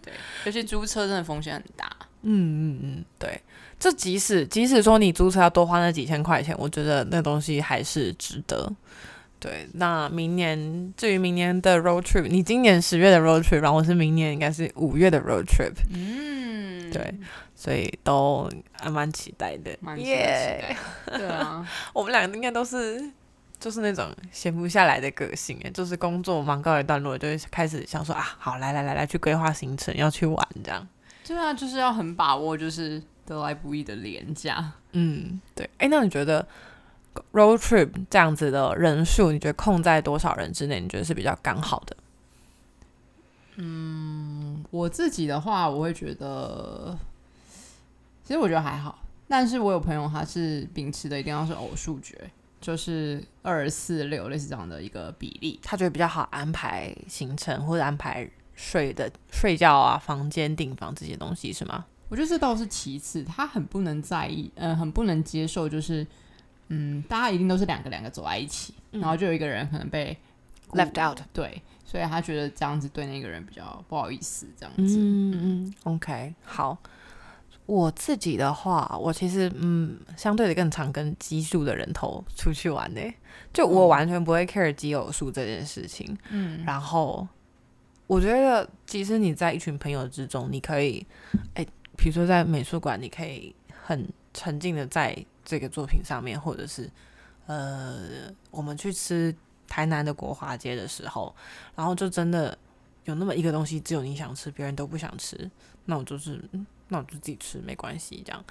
[0.02, 0.14] 对，
[0.46, 1.90] 尤其租车真的风险很大。
[2.22, 2.32] 嗯
[2.74, 3.42] 嗯嗯，对。
[3.80, 8.72] 这即使即使说你租车要多花那几千块钱，我觉得那东西还是值得。
[9.40, 17.14] 对，那明年至于明年的 road trip，你今年十月的 road trip，然后我是明年应该是五月的 road trip，嗯，对，
[17.54, 19.76] 所以都还蛮期待的。
[19.82, 21.18] 蛮期耶待。
[21.18, 23.04] 对啊， 我们两个应该都是
[23.64, 30.86] 就是那种闲不下来的个性，哎，就是工作忙告一段落，就会开始想说啊，好，来来来来去规划行程，要去玩这样。
[31.26, 34.74] 对啊，就是要很把握，就是得来不易的廉价。
[34.92, 35.70] 嗯，对。
[35.78, 36.46] 哎，那你觉得
[37.32, 40.82] road trip 这样子的人数，你觉得控在多少人之内？
[40.82, 41.96] 你觉得是比较刚好的？
[43.56, 46.98] 嗯我自己的话，我会觉得，
[48.26, 49.00] 其实我觉得还好，
[49.30, 52.30] 但是我有朋友他是秉持的一定要是偶数决，
[52.64, 55.60] 就是二四六类似这样的一个比例。
[55.62, 61.86] 他觉得比较好安排行程或者安排睡的睡觉啊、房间订房这些东西是吗？
[62.08, 66.08] 我觉得这倒是其次，他很不能在意，呃，很不能接受，就是，
[66.70, 70.18] 嗯，大家一定都是两个两个走在一起，嗯然后就有一个人可能被
[70.72, 74.98] Left out 对，所以他觉得这样子对那个人比较不好意思，这样子。
[74.98, 76.78] 嗯嗯，OK，好。
[77.66, 83.02] 我自己的话，我其实嗯，相对的更常跟奇数的人头出去玩呢、
[83.54, 83.88] 就我嗯。
[83.88, 86.18] 完全不会 care 奇偶数这件事情。
[86.30, 87.26] 嗯，然后
[88.06, 91.06] 我觉得，其实你在一群朋友之中，你可以，
[91.54, 96.90] 哎，比如说在美术馆，你可以很沉浸的在这个作品上面，或者是
[97.46, 99.34] 呃，我们去吃
[99.68, 101.34] 台南的国华街的时候，
[101.76, 102.58] 然后就真的
[103.06, 105.50] 有那么一个东西，只有你想吃，别人都不想吃，
[105.86, 108.42] 那我就是，嗯那我就自己吃，没关系，这样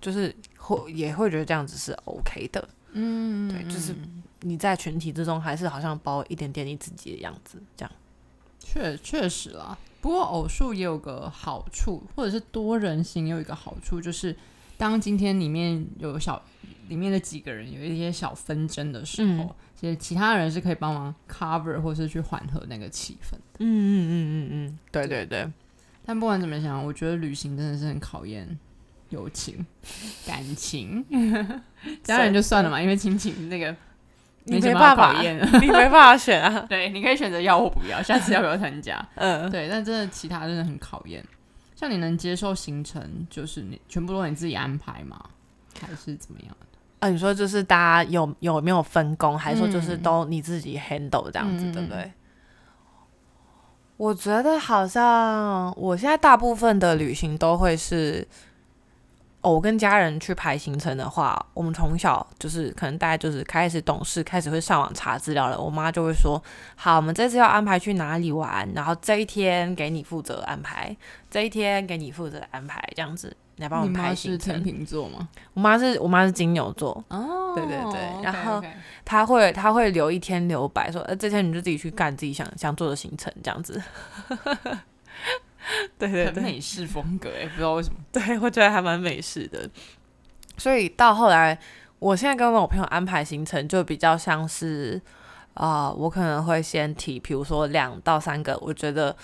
[0.00, 2.66] 就是会也会觉得这样子是 OK 的。
[2.92, 7.92] 嗯，对就是嗯你在群体之中，还是好像包一点点你自己的样子，这样。
[8.60, 9.76] 确确实啦。
[10.00, 14.34] 不过偶数也有个好处，或者是多人行也有一个好处，就是
[14.76, 16.40] 当今天里面有小
[16.88, 23.36] 里面的几个人有一些小纷争的时候，嗯其实其他人是可以帮忙 cover 或是去缓和那个气氛。
[23.58, 25.48] 嗯嗯嗯嗯嗯，对对对，
[26.08, 28.58] 但不管怎么想，我觉得旅行真的是很考验
[29.10, 29.66] 友情、
[30.26, 31.04] 感情。
[32.02, 33.76] 家人就算了嘛，因为亲情那个
[34.44, 35.38] 你没办法考验。
[35.60, 36.64] 你没办法选啊。
[36.66, 39.06] 对，你可以选择要或不要，下次要不要参加？
[39.16, 41.22] 嗯，对，但真的其他真的很考验。
[41.76, 45.22] 像你能接受行程，就是你全部都你自己安排吗？
[45.78, 46.56] 还是怎么样？
[47.00, 52.10] 啊，你说就是大家有有没有分工，还是说就是嗯都你自己 handle 这样子，对不对？
[53.98, 58.26] 我觉得好像我现在大部分的旅行都会是，
[59.40, 65.60] 我跟家人去排行程的话，我们从小就是可能大家就是开始懂事，开始会上网查资料了。
[65.60, 66.40] 我妈就会说
[66.76, 70.96] ：“好，我们这次要安排去哪里玩，然后这一天给你负责安排，
[71.28, 78.62] 这一天给你负责安排，这样子，来帮我你们排妈是天座吗？”我妈是我妈是金牛座，哦对对对然后
[79.04, 83.82] 他会她会留一天留白，说呃这天你就自己去干自己想想做的行程这样子。
[85.98, 87.98] 对对对很美式风格哎，不知道为什么。
[88.10, 89.68] 对，我觉得还蛮美式的。
[90.56, 91.58] 所以到后来，
[91.98, 95.00] 我现在跟我朋友安排行程就比较像是，
[95.54, 99.14] 啊、我可能会先提，比如说两到三个，我觉得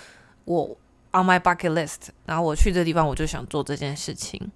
[0.43, 0.77] 我
[1.15, 4.51] on my bucket list，然后我去这地方我就想做这件事情。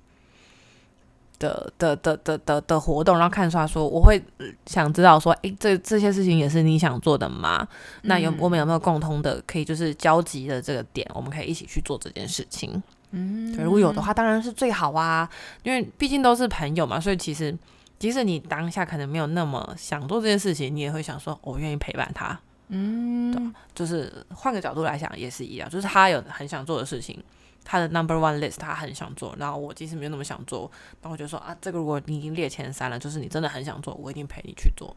[1.40, 7.66] 的的的的的的活动，然后看出来说，我会呃想知道说，诶，这这些事情也是你想做的吗？
[8.02, 12.84] 那有嗯我们有没有共通的可以就是交集的这个点，我们可以一起去做这件事情？
[13.12, 15.30] 嗯对，如果有的话，当然是最好啊，
[15.64, 17.58] 因为毕竟都是朋友嘛，所以其实
[17.98, 22.38] 即使你当下可能没有那么想做这件事情，你也会想说，我愿意陪伴他。
[22.70, 27.22] 嗯，就是换个角度来想，也是一样，就是他有很想做的事情，
[27.64, 34.96] 他的 number one list 他很想做，然后我即使没有那么想做，那我就说啊，这个如果你已经列前三了，就是你真的很想做，我一定陪你去做。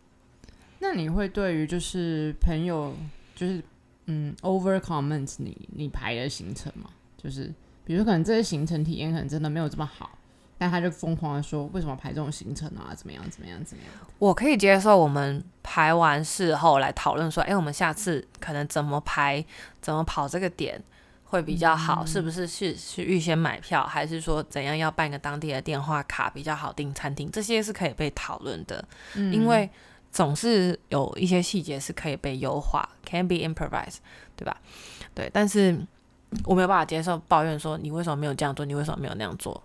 [0.81, 2.95] 那你会对于就是朋友
[3.35, 3.63] 就是
[4.07, 6.91] 嗯 over comment 你你排的行程吗？
[7.17, 7.53] 就是
[7.85, 10.19] 比如说可能这些行程体验可能真的没有这么好，
[10.63, 12.95] 但他就疯狂的说为什么排这种行程啊？
[12.95, 13.93] 怎么样怎么样怎么样？
[14.21, 19.45] 我可以接受我们排完事后来讨论说，哎，我们下次可能怎么排，
[19.81, 20.81] 怎么跑这个点
[21.25, 22.07] 会比较好？
[22.07, 27.29] 是不是是是预先买票，还是说怎样要办个当地的电话卡比较好订餐厅？
[27.33, 28.85] 这些是可以被讨论的，
[29.17, 29.69] 嗯因为
[30.13, 33.97] 总是有一些细节是可以被优化，can be improvised，
[34.37, 34.57] 对吧？
[35.13, 35.77] 对，但是
[36.45, 39.61] 我没有办法接受抱怨说你为什么没有这样做，你为什么没有那样做？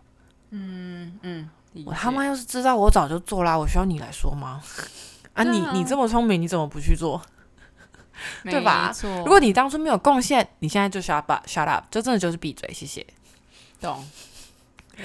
[0.52, 1.50] 嗯嗯，
[1.86, 4.62] 我他妈要是知道，我早就做啦，我需要你来说吗？
[5.34, 7.22] 啊，你你这么聪明，你怎么不去做？
[8.44, 13.06] 对吧错如果你当初没有贡献，你现在就 shut up shut up，就真的就是闭嘴，谢谢，
[13.80, 14.04] 懂，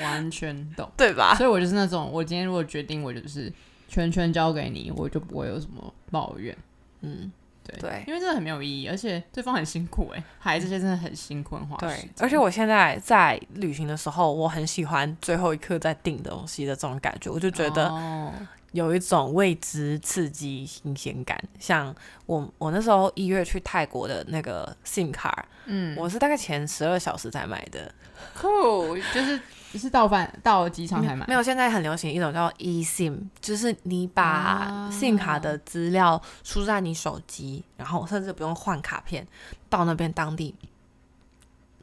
[0.01, 0.91] 完全懂。
[0.97, 1.35] 对吧？
[1.37, 3.53] 所以我就是那种，我今天如果决定我就是
[3.87, 6.57] 全权交给你，我就不会有什么抱怨。
[7.03, 7.31] 嗯，
[7.79, 18.33] 对对因为真的很没有意义，而且对方很辛苦哎、排这些真的很辛苦，很花时对间。，而且我现在在旅行的时候，我很喜欢最后一刻在订东西的这种感觉，我就觉得哦
[18.73, 21.39] 有一种未知、刺激、新鲜感。
[21.59, 27.93] 像我我那时候一月去泰国的那个 SIM 卡，嗯，我是大概前十二小时才买的。
[28.35, 29.39] 酷，就是
[29.79, 39.27] 是到饭到机场才买，没有，现在很流行一种叫 eSIM，就是你把啊 SIM 卡的资料输在你手机，然后甚至不用换卡片，
[39.69, 40.55] 到那边当地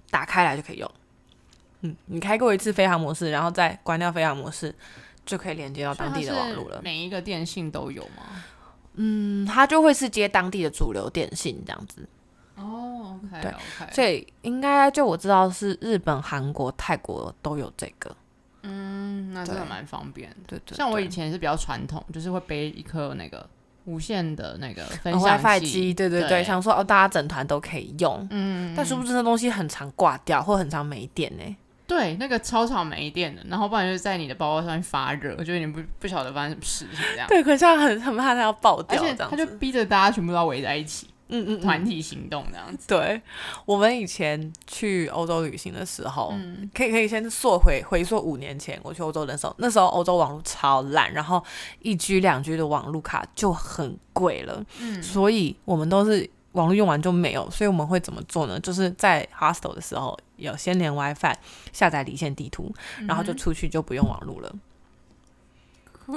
[0.10, 0.92] 打开来就可以用。
[1.82, 4.74] 嗯，你开过一次飞行模式，然后再关掉飞行模式，
[5.26, 6.82] 就可以连接到当地的网络了。
[6.84, 8.44] 每一个电信都有吗？
[8.96, 12.06] 嗯，它就会是接当地的主流电信这样子，
[12.60, 18.16] 哦，OK，对 OK，所以应该就我知道是日本、韩国、泰国都有这个。
[18.64, 20.36] 嗯，那真的蛮方便的。
[20.46, 23.48] 对对，像我以前是比较传统，就是会背一颗那个
[23.86, 28.28] 无线的那个分哦享机，对对对，对想说哦，大家整团都可以用。
[28.30, 31.56] 嗯，但殊不知那东西很常挂掉，或很常没电呢、
[31.88, 37.28] 对，那个超常没电的，然后不然就是在你的包包上面发热，我觉得你不不晓得发生什么事情这样。
[37.30, 39.02] 对，可是很很怕它要爆而掉。
[39.30, 42.88] 他就逼着大家全部都要围在一起，嗯嗯团、嗯，体行动这样子。
[42.88, 43.22] 对。
[43.66, 51.44] 我们以前去欧洲旅行的时候，嗯，可以可以先溯回回溯五年前，我去欧洲的时候，那时候欧洲网络超烂，然后
[51.82, 58.60] 一 G 两 G 的网络卡就很贵了，嗯所以我们都是网络用完就没有，所以我们会怎么做呢？
[58.60, 61.36] 就是在 hostel 的时候有先连 WiFi，
[61.72, 62.74] 下载离线地图，
[63.08, 64.50] 然后就出去就不用网络了。
[64.50, 64.58] 酷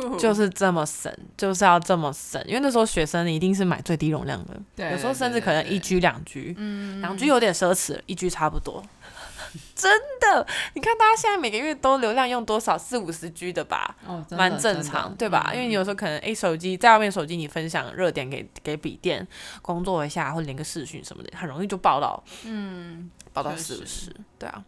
[0.19, 8.83] 就是这么省，就是要这么省，因为那时候学生一定是买最低容量的，对有时候甚至可能一对对 G 两 G，嗯两 G 有点奢侈，一 G 差不多。
[9.77, 12.79] 真的，你看大家现在每个月都流量用多少？
[12.79, 15.51] 四五十 G 的吧，哦，蛮正常，对吧？
[15.53, 19.27] 嗯因为你有时候可能诶手机在外面手机你分享热点给给笔电
[19.61, 24.65] 工作一下，或连个视讯什么的，很容易就爆到嗯，爆到四五十，对啊。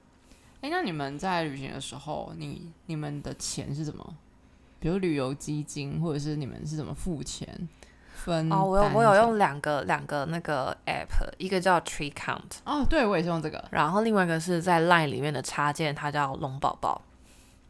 [0.61, 4.15] 哎、那你们在旅行的时候，你你们的钱是怎么？
[4.85, 7.49] 比如旅游基金，或者是你们是怎么付钱？
[8.12, 17.01] 分哦，我有我有用两个两个那个 app，一个叫 Tree Count，哦，对我也是用这个然后另外一个是在 Line 里面的插件，它叫龙宝宝。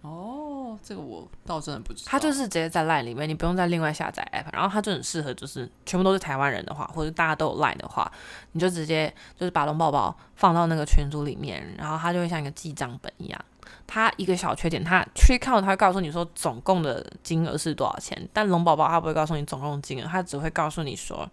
[0.02, 2.10] 哦，哦，这个我倒真的不知道。
[2.10, 8.10] 它就是直接在 LINE 里面，你不用再另外下载 app，然后它就很适合，就是全部都是台湾人的话，或者大家都有 LINE 的话，
[8.52, 13.44] 你就直接就是把龙宝宝放到那个群组里面，然后它就会像一个记账本一样。
[13.86, 21.28] 它一个小缺点，它 t r count 它会告诉你说总共的金额是多少钱，但龙宝宝它不会告诉你总共金额，它只会告诉你说，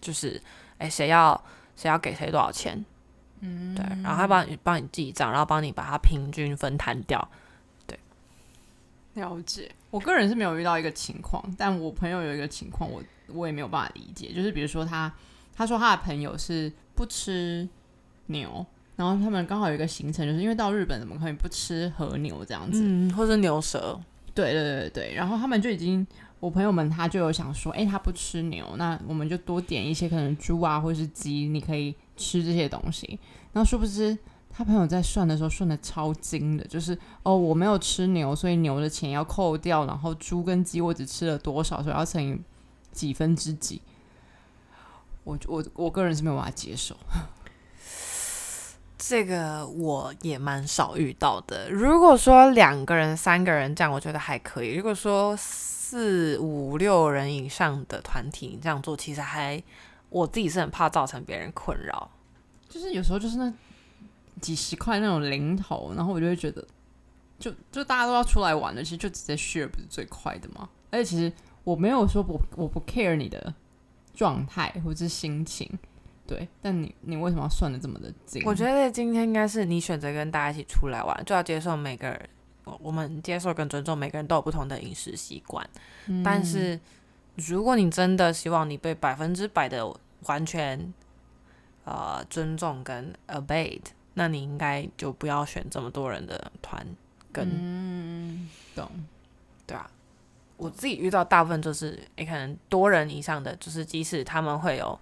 [0.00, 0.40] 就是
[0.78, 1.42] 哎谁要
[1.76, 2.84] 谁要给谁多少钱，
[3.40, 7.26] 嗯，对，然后它帮你帮你记账，然后帮你把它平均分摊掉。
[7.86, 7.98] 对。
[9.14, 15.12] 了解，我个人是没有遇到一个情况，但我朋友有一个情况，我我也没有办法理解，就是比如说他
[15.54, 17.68] 他说他的朋友是不吃
[18.26, 18.64] 牛，
[19.00, 23.98] 然后他们刚好有一个行程，就是因为到日本怎么可以不吃和牛这样子，嗯，或者牛舌，
[24.34, 26.06] 对对对对，然后他们就已经，
[26.38, 33.18] 我朋友们他就有想说，哎，他不吃牛，那我们就多点一些可能猪啊或者是鸡，你可以吃这些东西，
[33.52, 34.18] 然后殊不知。
[34.52, 42.36] 他朋友在算的时候算的超精的，就是哦，我没有吃牛，所以牛的钱要扣掉，然后猪跟鸡我只吃了多少，所以要乘以
[42.90, 43.80] 几分之几。
[45.22, 46.96] 我我我个人是没有办法接受，
[49.02, 51.70] 这个我也蛮少遇到的。
[51.70, 59.60] 如果说两个人、三个人这样，我觉得还可以；如果说四五六人以上的团体，这样做其实还，
[60.10, 62.10] 我自己是很怕造成别人困扰。
[62.68, 63.50] 就是有时候就是那。
[64.40, 66.66] 几十块那种零头，然后我就会觉得，
[67.38, 70.66] 就就大家都要出来玩的，其实就直接 share 不是最快的吗？
[70.90, 71.30] 而且其实
[71.62, 73.52] 我没有说我我不 care 你的
[74.14, 75.70] 状态或者是心情，
[76.30, 78.42] 对，但你你为什么要算的这么的精？
[78.46, 82.30] 我觉得今天应该是你选择跟大家一起出来玩，就要接受每个人，
[82.80, 85.68] 我们接受跟尊重每个人都有不同的饮食习惯。
[86.24, 86.78] 但是
[87.34, 89.84] 如果你真的希望你被百分之百的
[90.26, 90.94] 完全
[91.84, 93.82] 呃尊重跟 obeyed。
[94.14, 96.84] 那你应该就不要选这么多人的团
[97.32, 98.90] 跟，嗯，懂，
[99.64, 99.88] 对啊，
[100.56, 104.98] 我自己遇到大部分就是，也可能多人以上的，就是即使他们会有，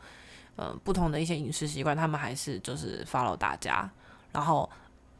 [0.59, 3.91] 嗯，不同的一些饮食习惯，他们还是就是 follow 大家，
[4.33, 4.69] 然后，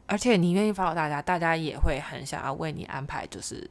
[0.07, 3.71] 而且你愿意 follow 大家，大家也会很想要为你安排，就是。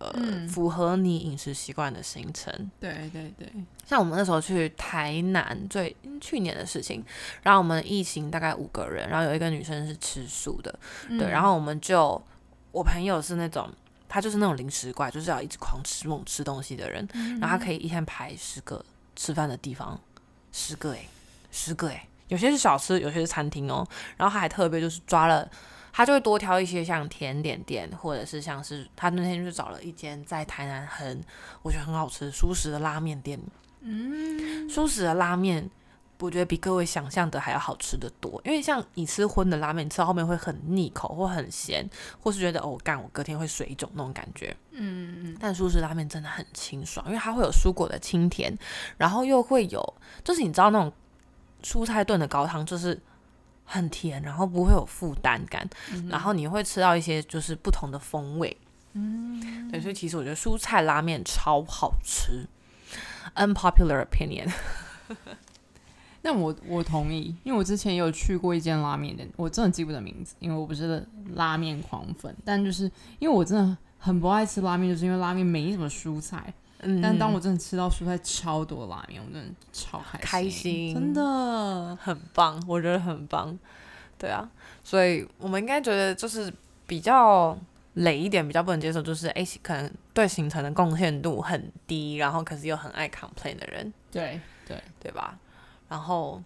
[0.00, 0.12] 呃，
[0.48, 2.70] 符合你饮食习惯的行程。
[2.78, 3.52] 对对对，
[3.84, 7.04] 像我们那时候去台南，最去年的事情，
[7.42, 10.72] 然后我们一行大概五个人，然后有一个女生是吃素的，
[11.08, 12.22] 对，然后我们就，
[12.70, 13.68] 我朋友是那种，
[14.08, 17.04] 他就是那种零食怪，就是要一直狂吃猛吃东西的人，
[17.40, 18.84] 然后他可以一天排十个
[19.16, 20.00] 吃饭的地方，
[20.52, 21.08] 十个诶，
[21.50, 25.48] 十个诶，有些是小吃，有些是餐厅哦，然后他还特别就是抓了。
[25.90, 31.20] 他就会多挑一些像甜点店，或者是像是他那天就找了一间在台南很
[31.60, 33.40] 我觉得很好吃舒食的拉面店。
[33.80, 35.68] 嗯，舒食的拉面，
[36.18, 38.40] 我觉得比各位想象的还要好吃的多。
[38.44, 41.88] 因为像你吃荤的拉面，吃到后面会很腻口，或很咸，
[42.20, 44.56] 或是觉得哦干，我隔天会水肿那种感觉。
[44.72, 45.36] 嗯嗯。
[45.40, 48.56] 但舒食拉面真的很清爽，因为它会有蔬果的清甜，
[48.96, 50.92] 然后又会有，就是你知道那种
[51.62, 53.00] 蔬菜炖的高汤，就是。
[53.70, 55.68] 很甜，然后不会有负担感，
[56.08, 58.56] 然后你会吃到一些就是不同的风味。
[58.94, 62.46] 嗯，对，所以其实我觉得蔬菜拉面超好吃。
[63.34, 64.50] Unpopular opinion。
[66.28, 71.02] 那我我同意，因为我之前也有去过一间拉面店，我真的记不得名字，因为我不是
[71.36, 72.36] 拉面狂粉。
[72.44, 72.84] 但就是
[73.18, 76.52] 因为我真的很不爱吃拉面，就是因为拉面没什么蔬菜。
[76.80, 83.58] 嗯但当我真的吃到蔬菜超多拉面，我真的超开心，真的很棒，我觉得很棒。
[84.18, 84.46] 对啊，
[84.84, 86.52] 所以我们应该觉得就是
[86.86, 87.56] 比较
[87.94, 95.38] 累一点，比较不能接受，就是哎，可能对行程的贡献度很低，然后可是又很爱 complain 的人，对对对吧？
[95.88, 96.42] 然后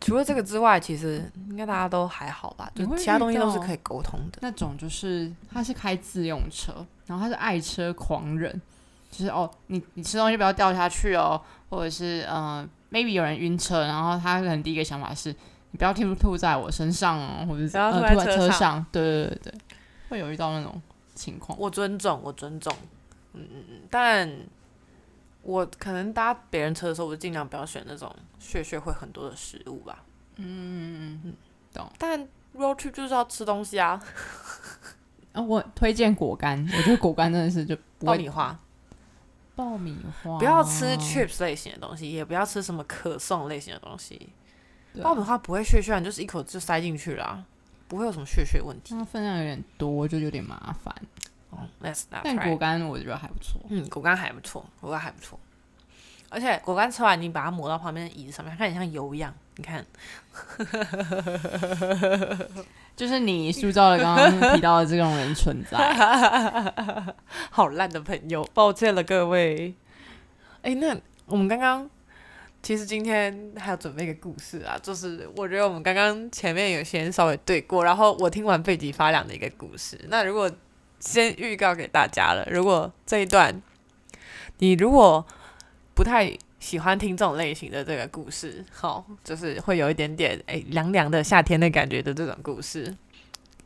[0.00, 2.70] 除了这个之外，其实应该大家都还好吧？
[2.74, 4.38] 就其他东西都是可以沟通的。
[4.40, 8.60] 那种就是他是开自用车，然后他是爱车狂人。
[9.10, 15.32] 就是哦，你你吃东西不要掉下去哦，或者是嗯，maybe 有人晕车，然后他可能第一个想法是，
[15.70, 19.54] 你不要吐吐在我身上哦，或者是吐在车上，对对对对，
[20.08, 20.82] 会有遇到那种
[21.14, 21.56] 情况。
[21.60, 22.74] 我尊重，我尊重，
[23.34, 24.28] 嗯嗯嗯，但
[25.44, 30.02] 我可能搭别人车的时候，我就尽量不要选那种血血会很多的食物吧。
[30.36, 31.34] 嗯嗯嗯嗯，
[31.72, 31.88] 懂。
[31.98, 32.20] 但
[32.56, 34.02] road trip 就是要吃东西啊。
[35.32, 38.58] 啊，我推荐果干，我觉得果干真的是就爆米花。
[39.54, 44.30] 爆米花，不要吃 chips 类型的东西，也不要吃什么可颂类型的东西。
[45.02, 47.44] 爆米花不会血血，你就是一口就塞进去了，
[47.86, 48.94] 不会有什么血血问题。
[48.94, 50.94] 它分量有点多，就有点麻烦。
[52.22, 53.60] 但果干我觉得还不错。
[53.68, 55.38] 嗯，果干还不错，果干还不错。
[56.30, 59.32] 而且果干吃完，你把它抹到旁边的椅子上面，看起来像油一样。
[59.56, 59.86] 你看，
[62.96, 66.74] 就是你塑造了刚刚提到的这种人存在。
[67.50, 69.72] 好烂的朋友，抱歉了各位。
[70.62, 70.96] 哎、那
[71.26, 71.88] 我们刚刚
[72.64, 79.96] 其实今天还要准备一个故事啊，就是我觉得我们刚刚前面有先稍微对过，然后我听完背脊发凉的一个故事。
[80.08, 80.50] 那如果
[81.04, 83.62] 先预告给大家了，如果这一段
[84.58, 85.24] 你如果
[85.94, 92.96] 不太喜欢听这种类型的这个故事，好，就是会有一点点哎凉凉的夏天的感觉的这种故事，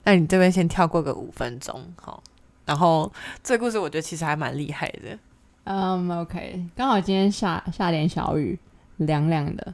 [0.02, 2.22] 那你这边先跳过个五分钟，好。
[2.66, 3.10] 然后
[3.42, 5.18] 这个故事我觉得其实还蛮厉害的，
[5.64, 8.58] 嗯、o k 刚好今天下下点小雨，
[8.96, 9.72] 凉凉的。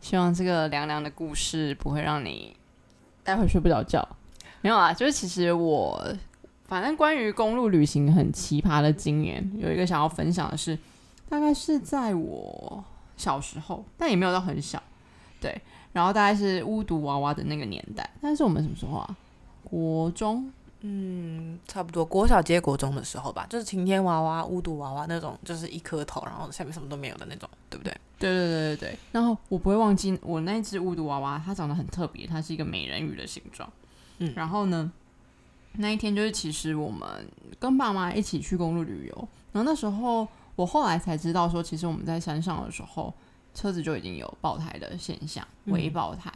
[0.00, 2.56] 希望这个凉凉的故事不会让你
[3.22, 4.06] 待会睡不着觉。
[4.60, 6.14] 没有啊，就是其实我
[6.66, 10.78] 反正关于公路旅行很奇葩的经验，有一个想要分享的是，
[11.28, 12.82] 大概是在我
[13.16, 14.82] 小时候，但也没有到很小，
[15.40, 15.60] 对，
[15.92, 19.16] 然后大概是巫毒娃娃的那个年代，但是我们什么时候啊？
[19.62, 20.50] 国中
[20.80, 27.90] 嗯，差不多国小接国中的时候吧，就是晴天娃娃、巫毒娃娃那种，就是一颗头，然后下面什么都没有的那种，对不对？
[28.18, 33.70] 对对对对对，然后我不会忘记我那只巫毒娃娃，它长得很特别，它是一个美人鱼的形状。
[34.18, 34.92] 嗯然后呢，
[35.76, 37.08] 那一天就是其实我们
[37.58, 43.12] 跟爸妈一起去公路旅游，然后那时候我后来才知道说，其实我们在山上的时候，
[43.54, 46.32] 车子就已经有爆胎的现象，嗯微爆胎。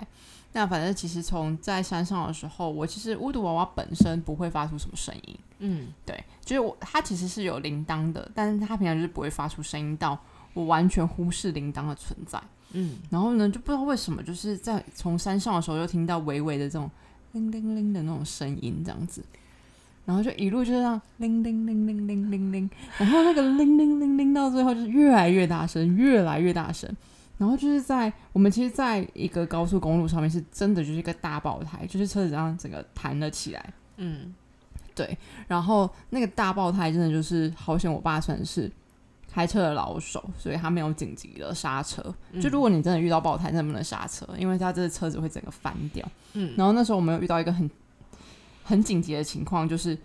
[0.52, 10.18] 那反正其实从在山上的时候，我其实巫毒娃娃本身不会发出什么声音，嗯对，就是我它其实是有铃铛的，但是它平常就是不会发出声音到
[10.54, 12.42] 我完全忽视铃铛的存在。
[12.72, 16.90] 嗯，然后呢，就不知道为什么，就是在从山上的时候，就听到微微的这种
[17.32, 19.22] 铃铃铃的那种声音，这样子，
[20.04, 26.90] 然后就一路就这样铃铃铃铃铃铃铃，然后那个铃铃铃铃到最后就是越来越大声，越来越大声。
[27.36, 33.72] 然后就是在我们其实在一个高速公路上面，是真的就是一个大爆胎，就是车子这样整个弹了起来。
[33.96, 34.34] 嗯
[34.94, 35.16] 对
[35.46, 38.68] 然后那个大爆胎真的就是好险，我爸算是
[39.30, 42.02] 开车的老手，所以他没有紧急的刹车。
[42.40, 46.06] 就如果你真的遇到爆胎，真的不能刹车，因为他这个车子会整个翻掉。
[46.32, 47.70] 嗯然后那时候我们有遇到一个很
[48.64, 49.96] 很紧急的情况，就是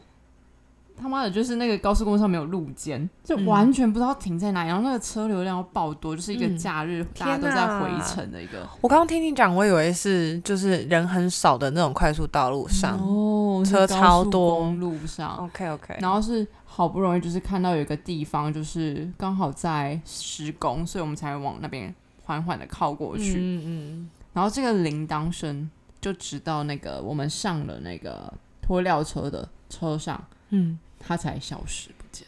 [1.04, 8.66] 他妈的，就是那个高速公路上没有路肩，就嗯完全不知道停在哪里，然后那个车流量爆多，就是一个嗯假日、大家都在回程的一个。
[8.80, 12.98] 我刚刚听你讲，我以为是就是人很少的那种快速道路上。
[13.00, 21.94] 哦，车超多公路上，OK OK，然后是好不容易就是看到有一个地方就是刚好在施工，所以我们才往那边
[22.24, 23.36] 缓缓的靠过去。
[23.38, 25.70] 嗯嗯然后这个铃铛声
[26.02, 32.26] 就直到那个我们上了那个拖吊车的车上，嗯它才消失不见。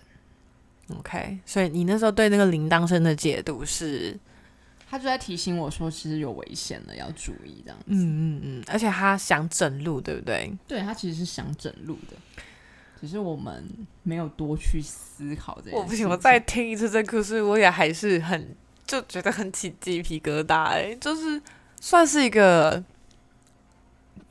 [0.89, 1.39] 嗯，OK。
[1.45, 4.17] 所以你那时候对那个铃铛声的解读是，
[4.89, 7.85] 他就在提醒我说，其实有危险了，要注意这样子。
[7.87, 7.95] 嗯
[8.37, 10.51] 嗯嗯，而且他想整路，对不对？
[10.67, 12.41] 对他其实是想整路的，
[13.01, 13.63] 只是我们
[14.03, 15.59] 没有多去思考。
[15.71, 18.55] 我不行，我再听一次这故事，我也还是很
[18.85, 21.41] 就觉得很起鸡皮疙瘩哎、就是
[21.81, 22.83] 算是一个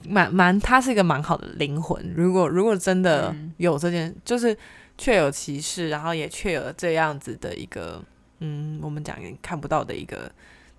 [0.08, 2.14] 蛮蛮，他是一个蛮好的灵魂。
[2.14, 4.56] 如果如果真的嗯有这件，就是
[4.96, 8.02] 确有其事，然后也确有这样子的一个，
[8.40, 10.30] 嗯，我们讲也看不到的一个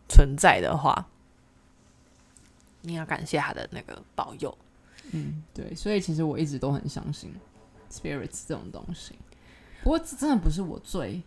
[0.08, 1.08] 存在的话，
[2.82, 4.58] 你要感谢他的那个保佑。
[5.12, 7.32] 嗯，对，所以其实我一直都很相信
[7.92, 9.14] spirits 这种东西。
[9.84, 11.22] 不过这真的不是我最，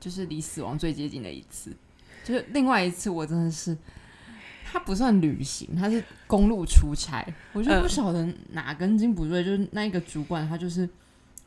[0.00, 1.72] 就是离死亡最接近的一次。
[2.24, 3.76] 就是另外一次，我真的是，
[4.70, 7.26] 它不算旅行，他是公路出差。
[7.52, 10.88] 我就不嗯晓得哪根筋不对，就是那一个主管他就是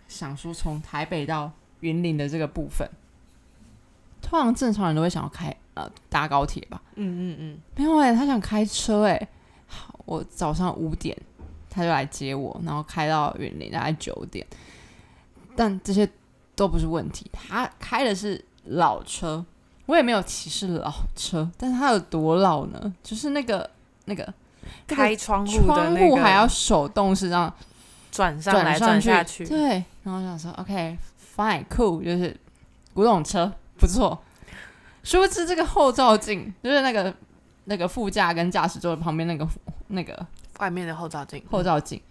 [0.10, 1.50] 想说从台北到
[1.80, 2.86] 云林的这个部分，
[4.22, 9.30] 通常正常人都会想要开呃搭高铁吧，嗯嗯嗯，没有哎、他想开车哎、
[9.68, 11.18] 好，我早上五点
[11.70, 14.46] 他就来接我，然后开到云林大概九点，
[15.56, 16.08] 但这些
[16.56, 17.30] 都不是问题。
[17.32, 19.44] 他开的是老车，
[19.94, 22.94] 我也没有歧视老车，但是它有多老呢？
[23.04, 23.70] 就是那个
[24.06, 24.28] 那个
[24.88, 27.54] 开窗户的窗那个户还要手动是这样
[28.12, 29.84] 转上来转下去，对。
[30.02, 30.98] 然后我想说，OK
[31.36, 32.36] fine cool，就是
[32.96, 34.20] 古董车不错。
[35.04, 37.14] 殊不知这个后照镜就是那个
[37.66, 39.48] 那个副驾跟驾驶座旁边那个
[39.90, 40.26] 那个
[40.58, 42.02] 外面的后照镜，后照镜，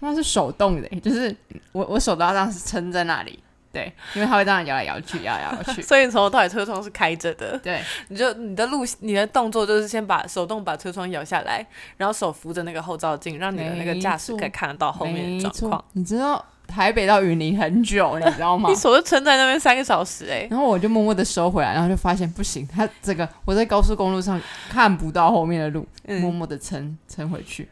[0.00, 1.34] 它是手动的，就是
[1.70, 3.38] 我我手都要这样撑在那里，
[3.70, 7.58] 对，因为它会这样摇来摇去，摇来摇去， 所以从头到尾车窗是开着的。
[7.58, 11.64] 对，你就你的路你的动作就是先把手动把车窗摇下来，
[11.96, 15.84] 然后手扶着那个后照镜，让你的那个驾驶可以看得到后面的状况。。
[15.92, 18.74] 你知道台北到云林很久，你知道吗 你？
[18.74, 24.40] 手就撑在那边三个小时哎、然后我就默默的收回来，然后就发现不行，它这个我在高速公路上
[24.70, 27.68] 看不到后面的路，默嗯，默的撑撑回去。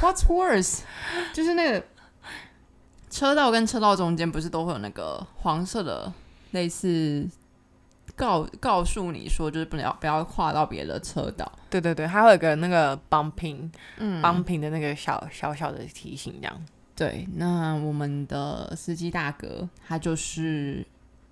[0.00, 0.80] What's worse？
[1.32, 1.82] 就是那个
[3.12, 6.10] 车道跟车道中间不是都会有那个黄色的
[6.52, 7.28] 类似
[8.16, 11.50] 告告诉你说，就是不能要不要跨到别的车道。
[11.68, 16.66] 对对对，还会有个那个 bumping 嗯 bumping 的那个小小小的提醒，这样。
[16.96, 20.86] 对，那我们的司机大哥他就是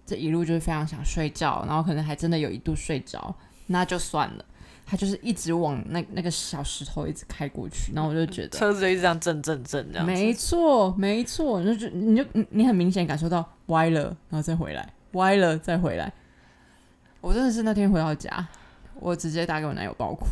[0.05, 3.35] 这一路就是非常想睡觉，然后可能还真的有一度睡着，
[3.67, 4.45] 那就算了。
[4.91, 10.05] 他就是一直往那那个小石头一直开过去，然后我就觉得车子就一直这样震震震这样。
[10.05, 16.13] 没错，没错，你就觉你就你你很明显感受到歪了，然后再回来，歪了再回来。
[17.21, 18.45] 我真的是那天回到家，
[18.95, 20.27] 我直接打给我男友爆哭，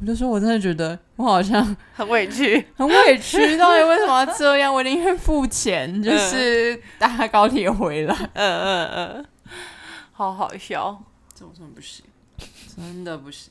[0.00, 2.64] 我就说我真的觉得我好像 很委屈。
[2.76, 4.72] 很委屈，到底为什么要这样？
[4.72, 8.14] 我宁愿付钱，就是搭高铁回来。
[8.34, 9.26] 嗯嗯嗯，
[10.12, 11.02] 好好笑。
[11.34, 12.04] 这种真的不行，
[12.76, 13.50] 真的不行。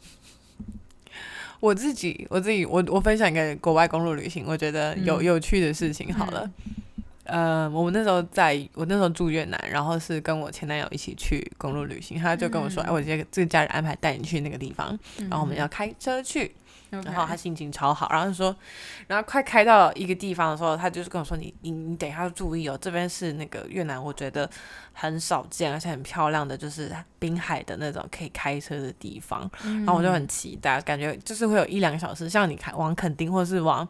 [1.64, 5.24] 我自己，我自己，我我分享一个国外公路旅行，我觉得有、嗯。
[5.24, 6.14] 有趣的事情。
[6.14, 6.52] 好了，
[7.24, 12.88] 呃，我们那时候在我那时候住越南，然后是跟我前男友一起去公路旅行，他就跟我说：“嗯。
[12.88, 15.00] 哎，我这个这个家人安排带你去那个地方，
[15.30, 16.54] 然后我们要开车去。”
[16.92, 18.56] 然后他心情超好，然后就说，
[19.08, 24.48] 然后快开到一个地方的时候，他就是跟我说：“你你你等一下要注意哦，这边是那个越南，我觉得
[24.94, 33.88] 很少见而且很漂亮的，就是滨海的那种可以开车的地方。”然后我就很期待，感觉就是会有一两个小时，像你开往垦丁或是往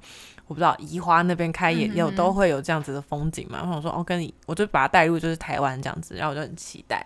[0.47, 3.59] 我不知道宜花那边开也有都会有这样子的风景嘛。
[3.59, 7.05] 然后我说哦，跟你我就把它带入就是台湾这样子，然后我就很期待。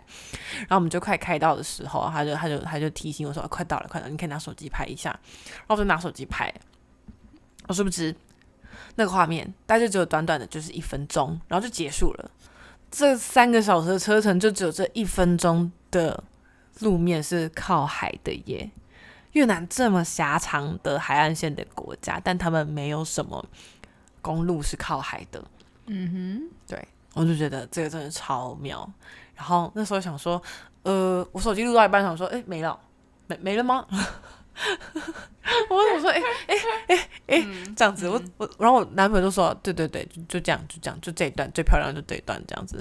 [0.60, 5.10] 然后我们就快开到的时候，他就他就他就提醒我说、啊快到了，快到了，你可以拿手机拍一下。
[5.10, 6.54] 然后我就拿手机拍，
[7.68, 8.16] 我殊不知
[8.96, 12.32] 那个画面大概就只有短短的就是一分钟，然后就结束了。
[12.90, 16.24] 这三个小时的车程就只有这一分钟的
[16.80, 18.70] 路面是靠海的耶。
[19.34, 23.46] 越南这么狭长的海岸线的国家，但他们没有什么
[24.22, 25.44] 公路是靠海的。
[25.86, 28.90] 嗯哼，对我就觉得这个真的超妙。
[29.36, 30.42] 然后那时候想说，
[30.84, 32.80] 呃，我手机录到一半，想说，哎，没了，
[33.28, 33.86] 没没了吗？
[35.70, 36.56] 我怎么说，哎哎
[36.88, 42.78] 哎哎，这样子，我我，然后我男朋友就说，对对对，就就这样，就这样，就这一段最漂亮，就这一段这样子。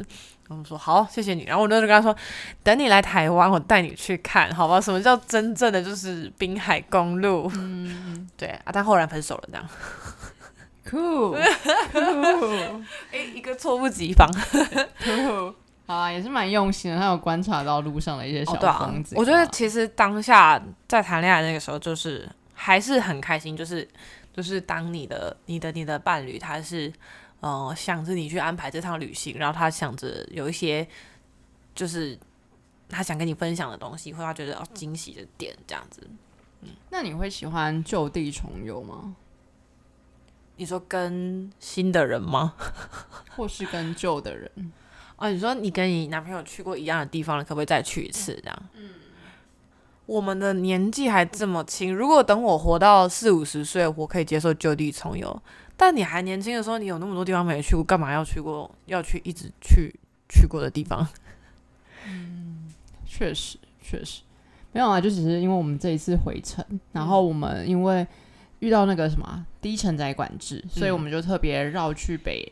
[0.49, 1.45] 然后我说好，谢谢你。
[1.45, 2.17] 然后我那时候就跟他说，
[2.63, 4.81] 等你来台湾，我带你去看，好吧？
[4.81, 7.51] 什么叫真正的就是滨海公路？
[7.55, 9.69] 嗯 对啊，但后来分手了，这样。
[10.89, 11.37] ，cool
[11.93, 14.31] cool 哎，一个猝不及防。
[15.03, 15.55] cool，
[15.87, 23.87] 好啊，也是蛮用心的，他有观察到路上的一些小哦，对啊风景、，我觉得其实当下在谈恋爱那个时候，就是还是很开心，就是
[24.35, 26.93] 就是当你的你的你的伴侣他是
[27.41, 30.87] 呃想着你去安排这趟旅行，然后他想着有一些
[31.75, 32.19] 就是
[32.89, 36.03] 他想跟你分享的东西，或者他觉得哦惊喜的点这样子。
[36.63, 39.15] 嗯那你会喜欢就地重游吗？
[40.57, 42.55] 你说跟新的人吗？
[43.37, 44.51] 或是跟旧的人？
[45.17, 48.39] 哦，你说你跟你男朋友去过一样的地方了，可不可以再去一次？
[48.43, 48.91] 这样，嗯，
[50.05, 55.43] 我们的年纪还这么轻，如果等我活到四五十岁，我可以接受就地重游。
[55.77, 58.71] 但你还年轻的时候，你有那么多地方没去过，干嘛要去过？
[58.87, 59.95] 要去一直去
[60.29, 61.07] 去过的地方？
[62.07, 62.73] 嗯
[63.05, 64.23] 确实，确实
[64.73, 66.63] 没有啊，就只是因为我们这一次回程，
[66.93, 68.07] 然后我们因为
[68.59, 72.47] 遇到那个什么啊低承载管制，所以我们就特别绕去北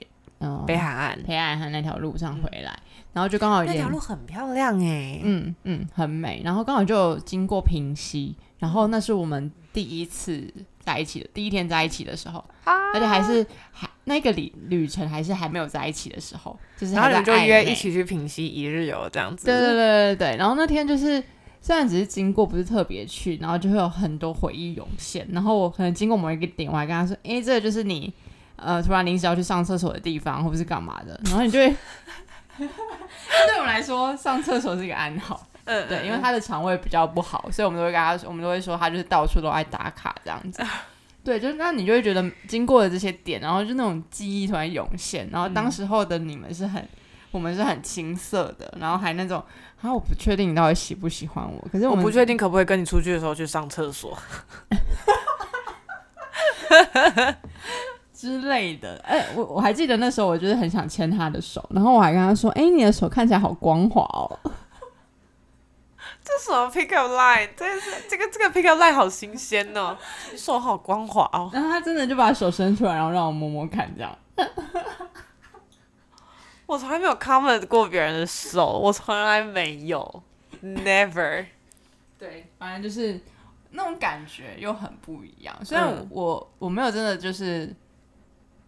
[0.49, 1.19] 嗯、北海岸。
[1.27, 2.79] 北海岸那条路上回来，
[3.13, 19.47] 然后就刚好那也条路很漂亮哎、嗯嗯很美，然后刚好就经过平溪，然后那是我们第一次在一起的第一天在一起的时候，而且还是还那个旅旅程还是还没有在一起的时候，就是然后你们就约一起去平溪一日游这样子。
[19.47, 21.23] 对对对对对，然后那天就是
[21.61, 25.27] 虽然只是经过，不是特别去，然后就会有很多回忆涌现。
[25.33, 28.13] 然后我可能经过某一个点，我还跟他说：“诶，这个就是你
[28.57, 31.69] 呃突然临时要去上厕所的地方，或者是干嘛的。”然后你就会，
[32.59, 35.47] 对我们来说，上厕所是一个暗号。
[35.65, 40.63] 嗯，对，因为他的肠胃比较不好，所以我们都会跟他说，我们都会说他就是到处都爱打卡这样子。
[41.25, 46.87] 对，就是那你就会觉得经过了这些点，然后就那种记忆突然涌现，然后当时候的你们是很，
[47.31, 49.43] 我们是很青涩的，然后还那种，
[49.81, 54.15] 啊，我不确定你到底喜不喜欢我，可是们我不确定可不可以跟你出去的时候去上厕所。
[58.25, 58.99] 之类的。
[59.05, 64.39] 哎、我我还记得那时候我就是很想牵他的手，然后我还跟他说，哎、你的手看起来好光滑哦。
[66.25, 67.51] 这什么 pick up line？
[67.55, 69.95] 这是这个这个 pick up line 好新鲜哦，
[70.33, 71.51] 你手好光滑哦。
[71.53, 74.19] 然后他真的就把手伸出来，然后让我摸摸看，这样。
[76.65, 80.23] 我从来没有 comment 过别人的手，我从来没有
[80.63, 81.45] ，never。
[82.19, 83.21] 对，反正就是
[83.73, 85.55] 那种感觉又很不一样。
[85.63, 87.71] 虽然嗯我、我没有真的就是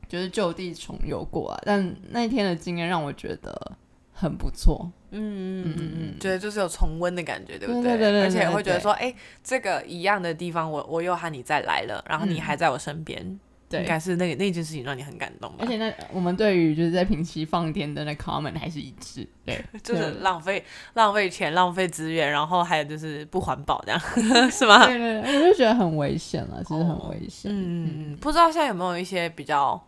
[0.09, 3.72] 就是就地重游过啊，但那一天的经验让我觉得
[4.12, 4.90] 很不错。
[5.11, 13.38] 嗯嗯嗯嗯嗯，觉得就是有重温的感觉，对不对对对对而且会觉得说，哎，这个一样的地方，我我又和你再来了，然后你嗯还在我身边，
[13.68, 15.66] 对应该是那个那件事情让你很感动吧而？
[15.66, 20.62] 且那我们对于就是在平息放电的那 comment 还是一致，对， 就是浪费
[20.94, 24.00] 浪费钱、浪费资源，然后还有就是不环保，这样
[24.50, 24.84] 是吗？
[24.86, 27.50] 对对对，我就觉得很危险了，其实很危险。
[27.50, 29.82] 嗯嗯嗯，不知道现在有没有一些比较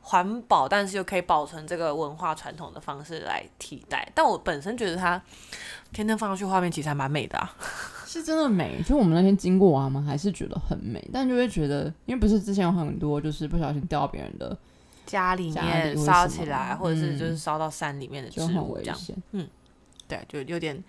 [0.00, 4.10] 环保，但是又可以保存这个文化传统的方式来替代。
[4.14, 5.20] 但我本身觉得它
[5.92, 7.54] 天天放上去画面其实还蛮美的啊。
[8.06, 14.56] 是真的美，就我们那天经过啊嘛，还是觉得很美，但就会觉得，因为不是之前有很多就是不小心掉到别人的，
[15.06, 19.16] 家里家面烧起来，或者是嗯就是烧到山里面的植就很物这样，危险。
[19.30, 19.48] 嗯
[20.08, 20.82] 对，就有点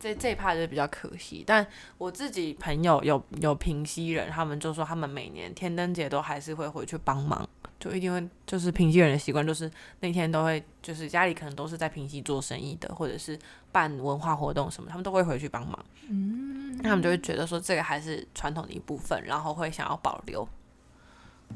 [0.00, 1.44] 这这一趴就比较可惜。
[1.46, 1.64] 但
[1.98, 7.48] 我自己朋友有有平溪人，他们就说他们每年天灯节都还是会回去帮忙，
[7.78, 9.70] 就一定会就是平溪人的习惯，就是
[10.00, 13.38] 那天都会就是家里可能都是在平溪做生意的，或者是
[13.70, 15.84] 办文化活动什么，他们都会回去帮忙。
[16.08, 20.48] 嗯，他们就会觉得说这个还是传统的一部分，然后会想要保留。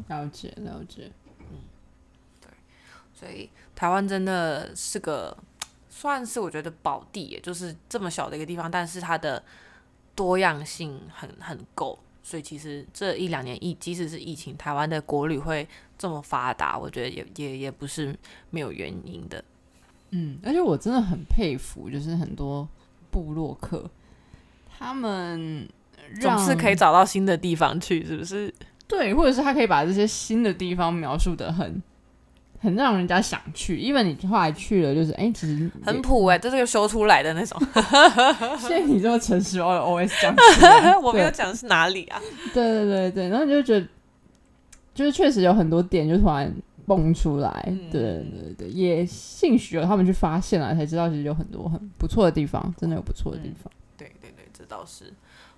[0.09, 1.61] 了解了解，嗯，
[2.41, 2.51] 对
[3.15, 5.37] 所以台湾真的是个
[5.97, 9.41] 算是我觉得宝地也，就是这么小的一个地方，但是它的
[10.17, 11.97] 多样性很很够。
[12.21, 15.67] 所以其实这一两年疫，即使是疫情，台湾的国旅会
[15.97, 18.13] 这么发达，我觉得也也也不是
[18.51, 19.45] 没有原因的。
[20.11, 22.69] 嗯，而且我真的很佩服，就是很多
[23.13, 23.89] 部落客，
[24.77, 25.69] 他们
[26.21, 28.53] 让总是可以找到新的地方去，是不是？
[28.89, 31.81] 对，或者是他可以把这些新的地方描述的很
[32.65, 37.61] 很让人家想去，因为你后来去了，就是哎、其实很普哎、这是个修出来的那种。
[38.59, 40.35] 谢谢你这么诚实哦，OS 讲
[41.03, 42.19] 我没有讲是哪里啊？
[42.55, 43.87] 对对对对，然后你就觉得，
[44.95, 46.51] 就是确实有很多点就突然
[46.87, 53.71] 蹦出来，嗯对对对对，也兴许有他们去发现了，才知道其实有很多很不错的地方，真的有不错的地方。
[53.99, 55.13] 对对对，这倒是。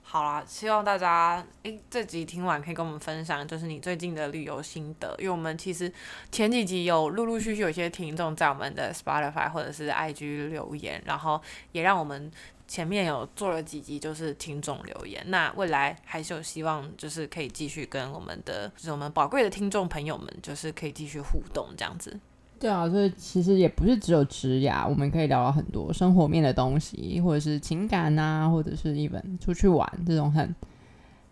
[0.08, 5.12] 好啦，希望大家诶这集听完可以跟我们分享，就是你最近的旅游心得。
[5.18, 5.92] 因为我们其实
[6.30, 11.42] 前几集有陆陆续续有一些听众在我们的 Spotify 或者是 IG 留言，然后
[11.72, 12.30] 也让我们
[12.68, 15.22] 前面有做了几集就是听众留言。
[15.26, 22.18] 那未来还是有希望，就是可以继续跟我们的就是我们宝贵的听众朋友们，就是可以继续互动这样子。
[22.58, 30.54] 对啊，所以其实也不是只有职涯，我们可以聊到很多生活面的东西，或者是情感啊，或者是 even 出去玩这种很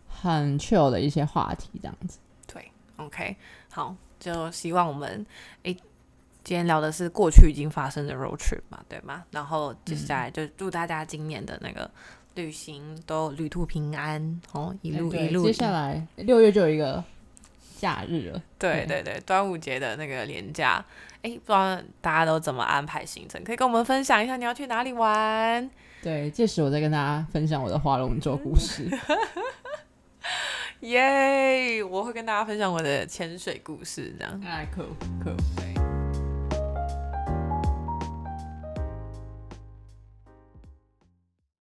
[0.07, 2.19] 很 chill 的一些话题，这样子。
[2.47, 3.35] 对，OK，
[3.71, 5.25] 好，就希望我们
[5.63, 5.75] 诶，
[6.43, 9.25] 今天聊的是过去已经发生的 road trip 嘛，对吗？
[9.31, 11.91] 然后接下来就祝大家今年的那个
[12.35, 15.45] 旅行都旅途平安哦，一路一路。
[15.45, 17.03] 接下来六月就有一个
[17.85, 20.83] 假日了，对对对对，端午节的那个连假，
[21.21, 23.45] 哎，不知道大家都怎么安排行程？
[23.45, 25.69] 可以跟我们分享一下你要去哪里玩？
[26.03, 28.89] 对，届时我再跟大家分享我的划龙舟故事。
[30.81, 34.41] 耶我会跟大家分享我的潜水故事，这样。
[34.43, 34.83] 哎，可
[35.23, 35.84] 可。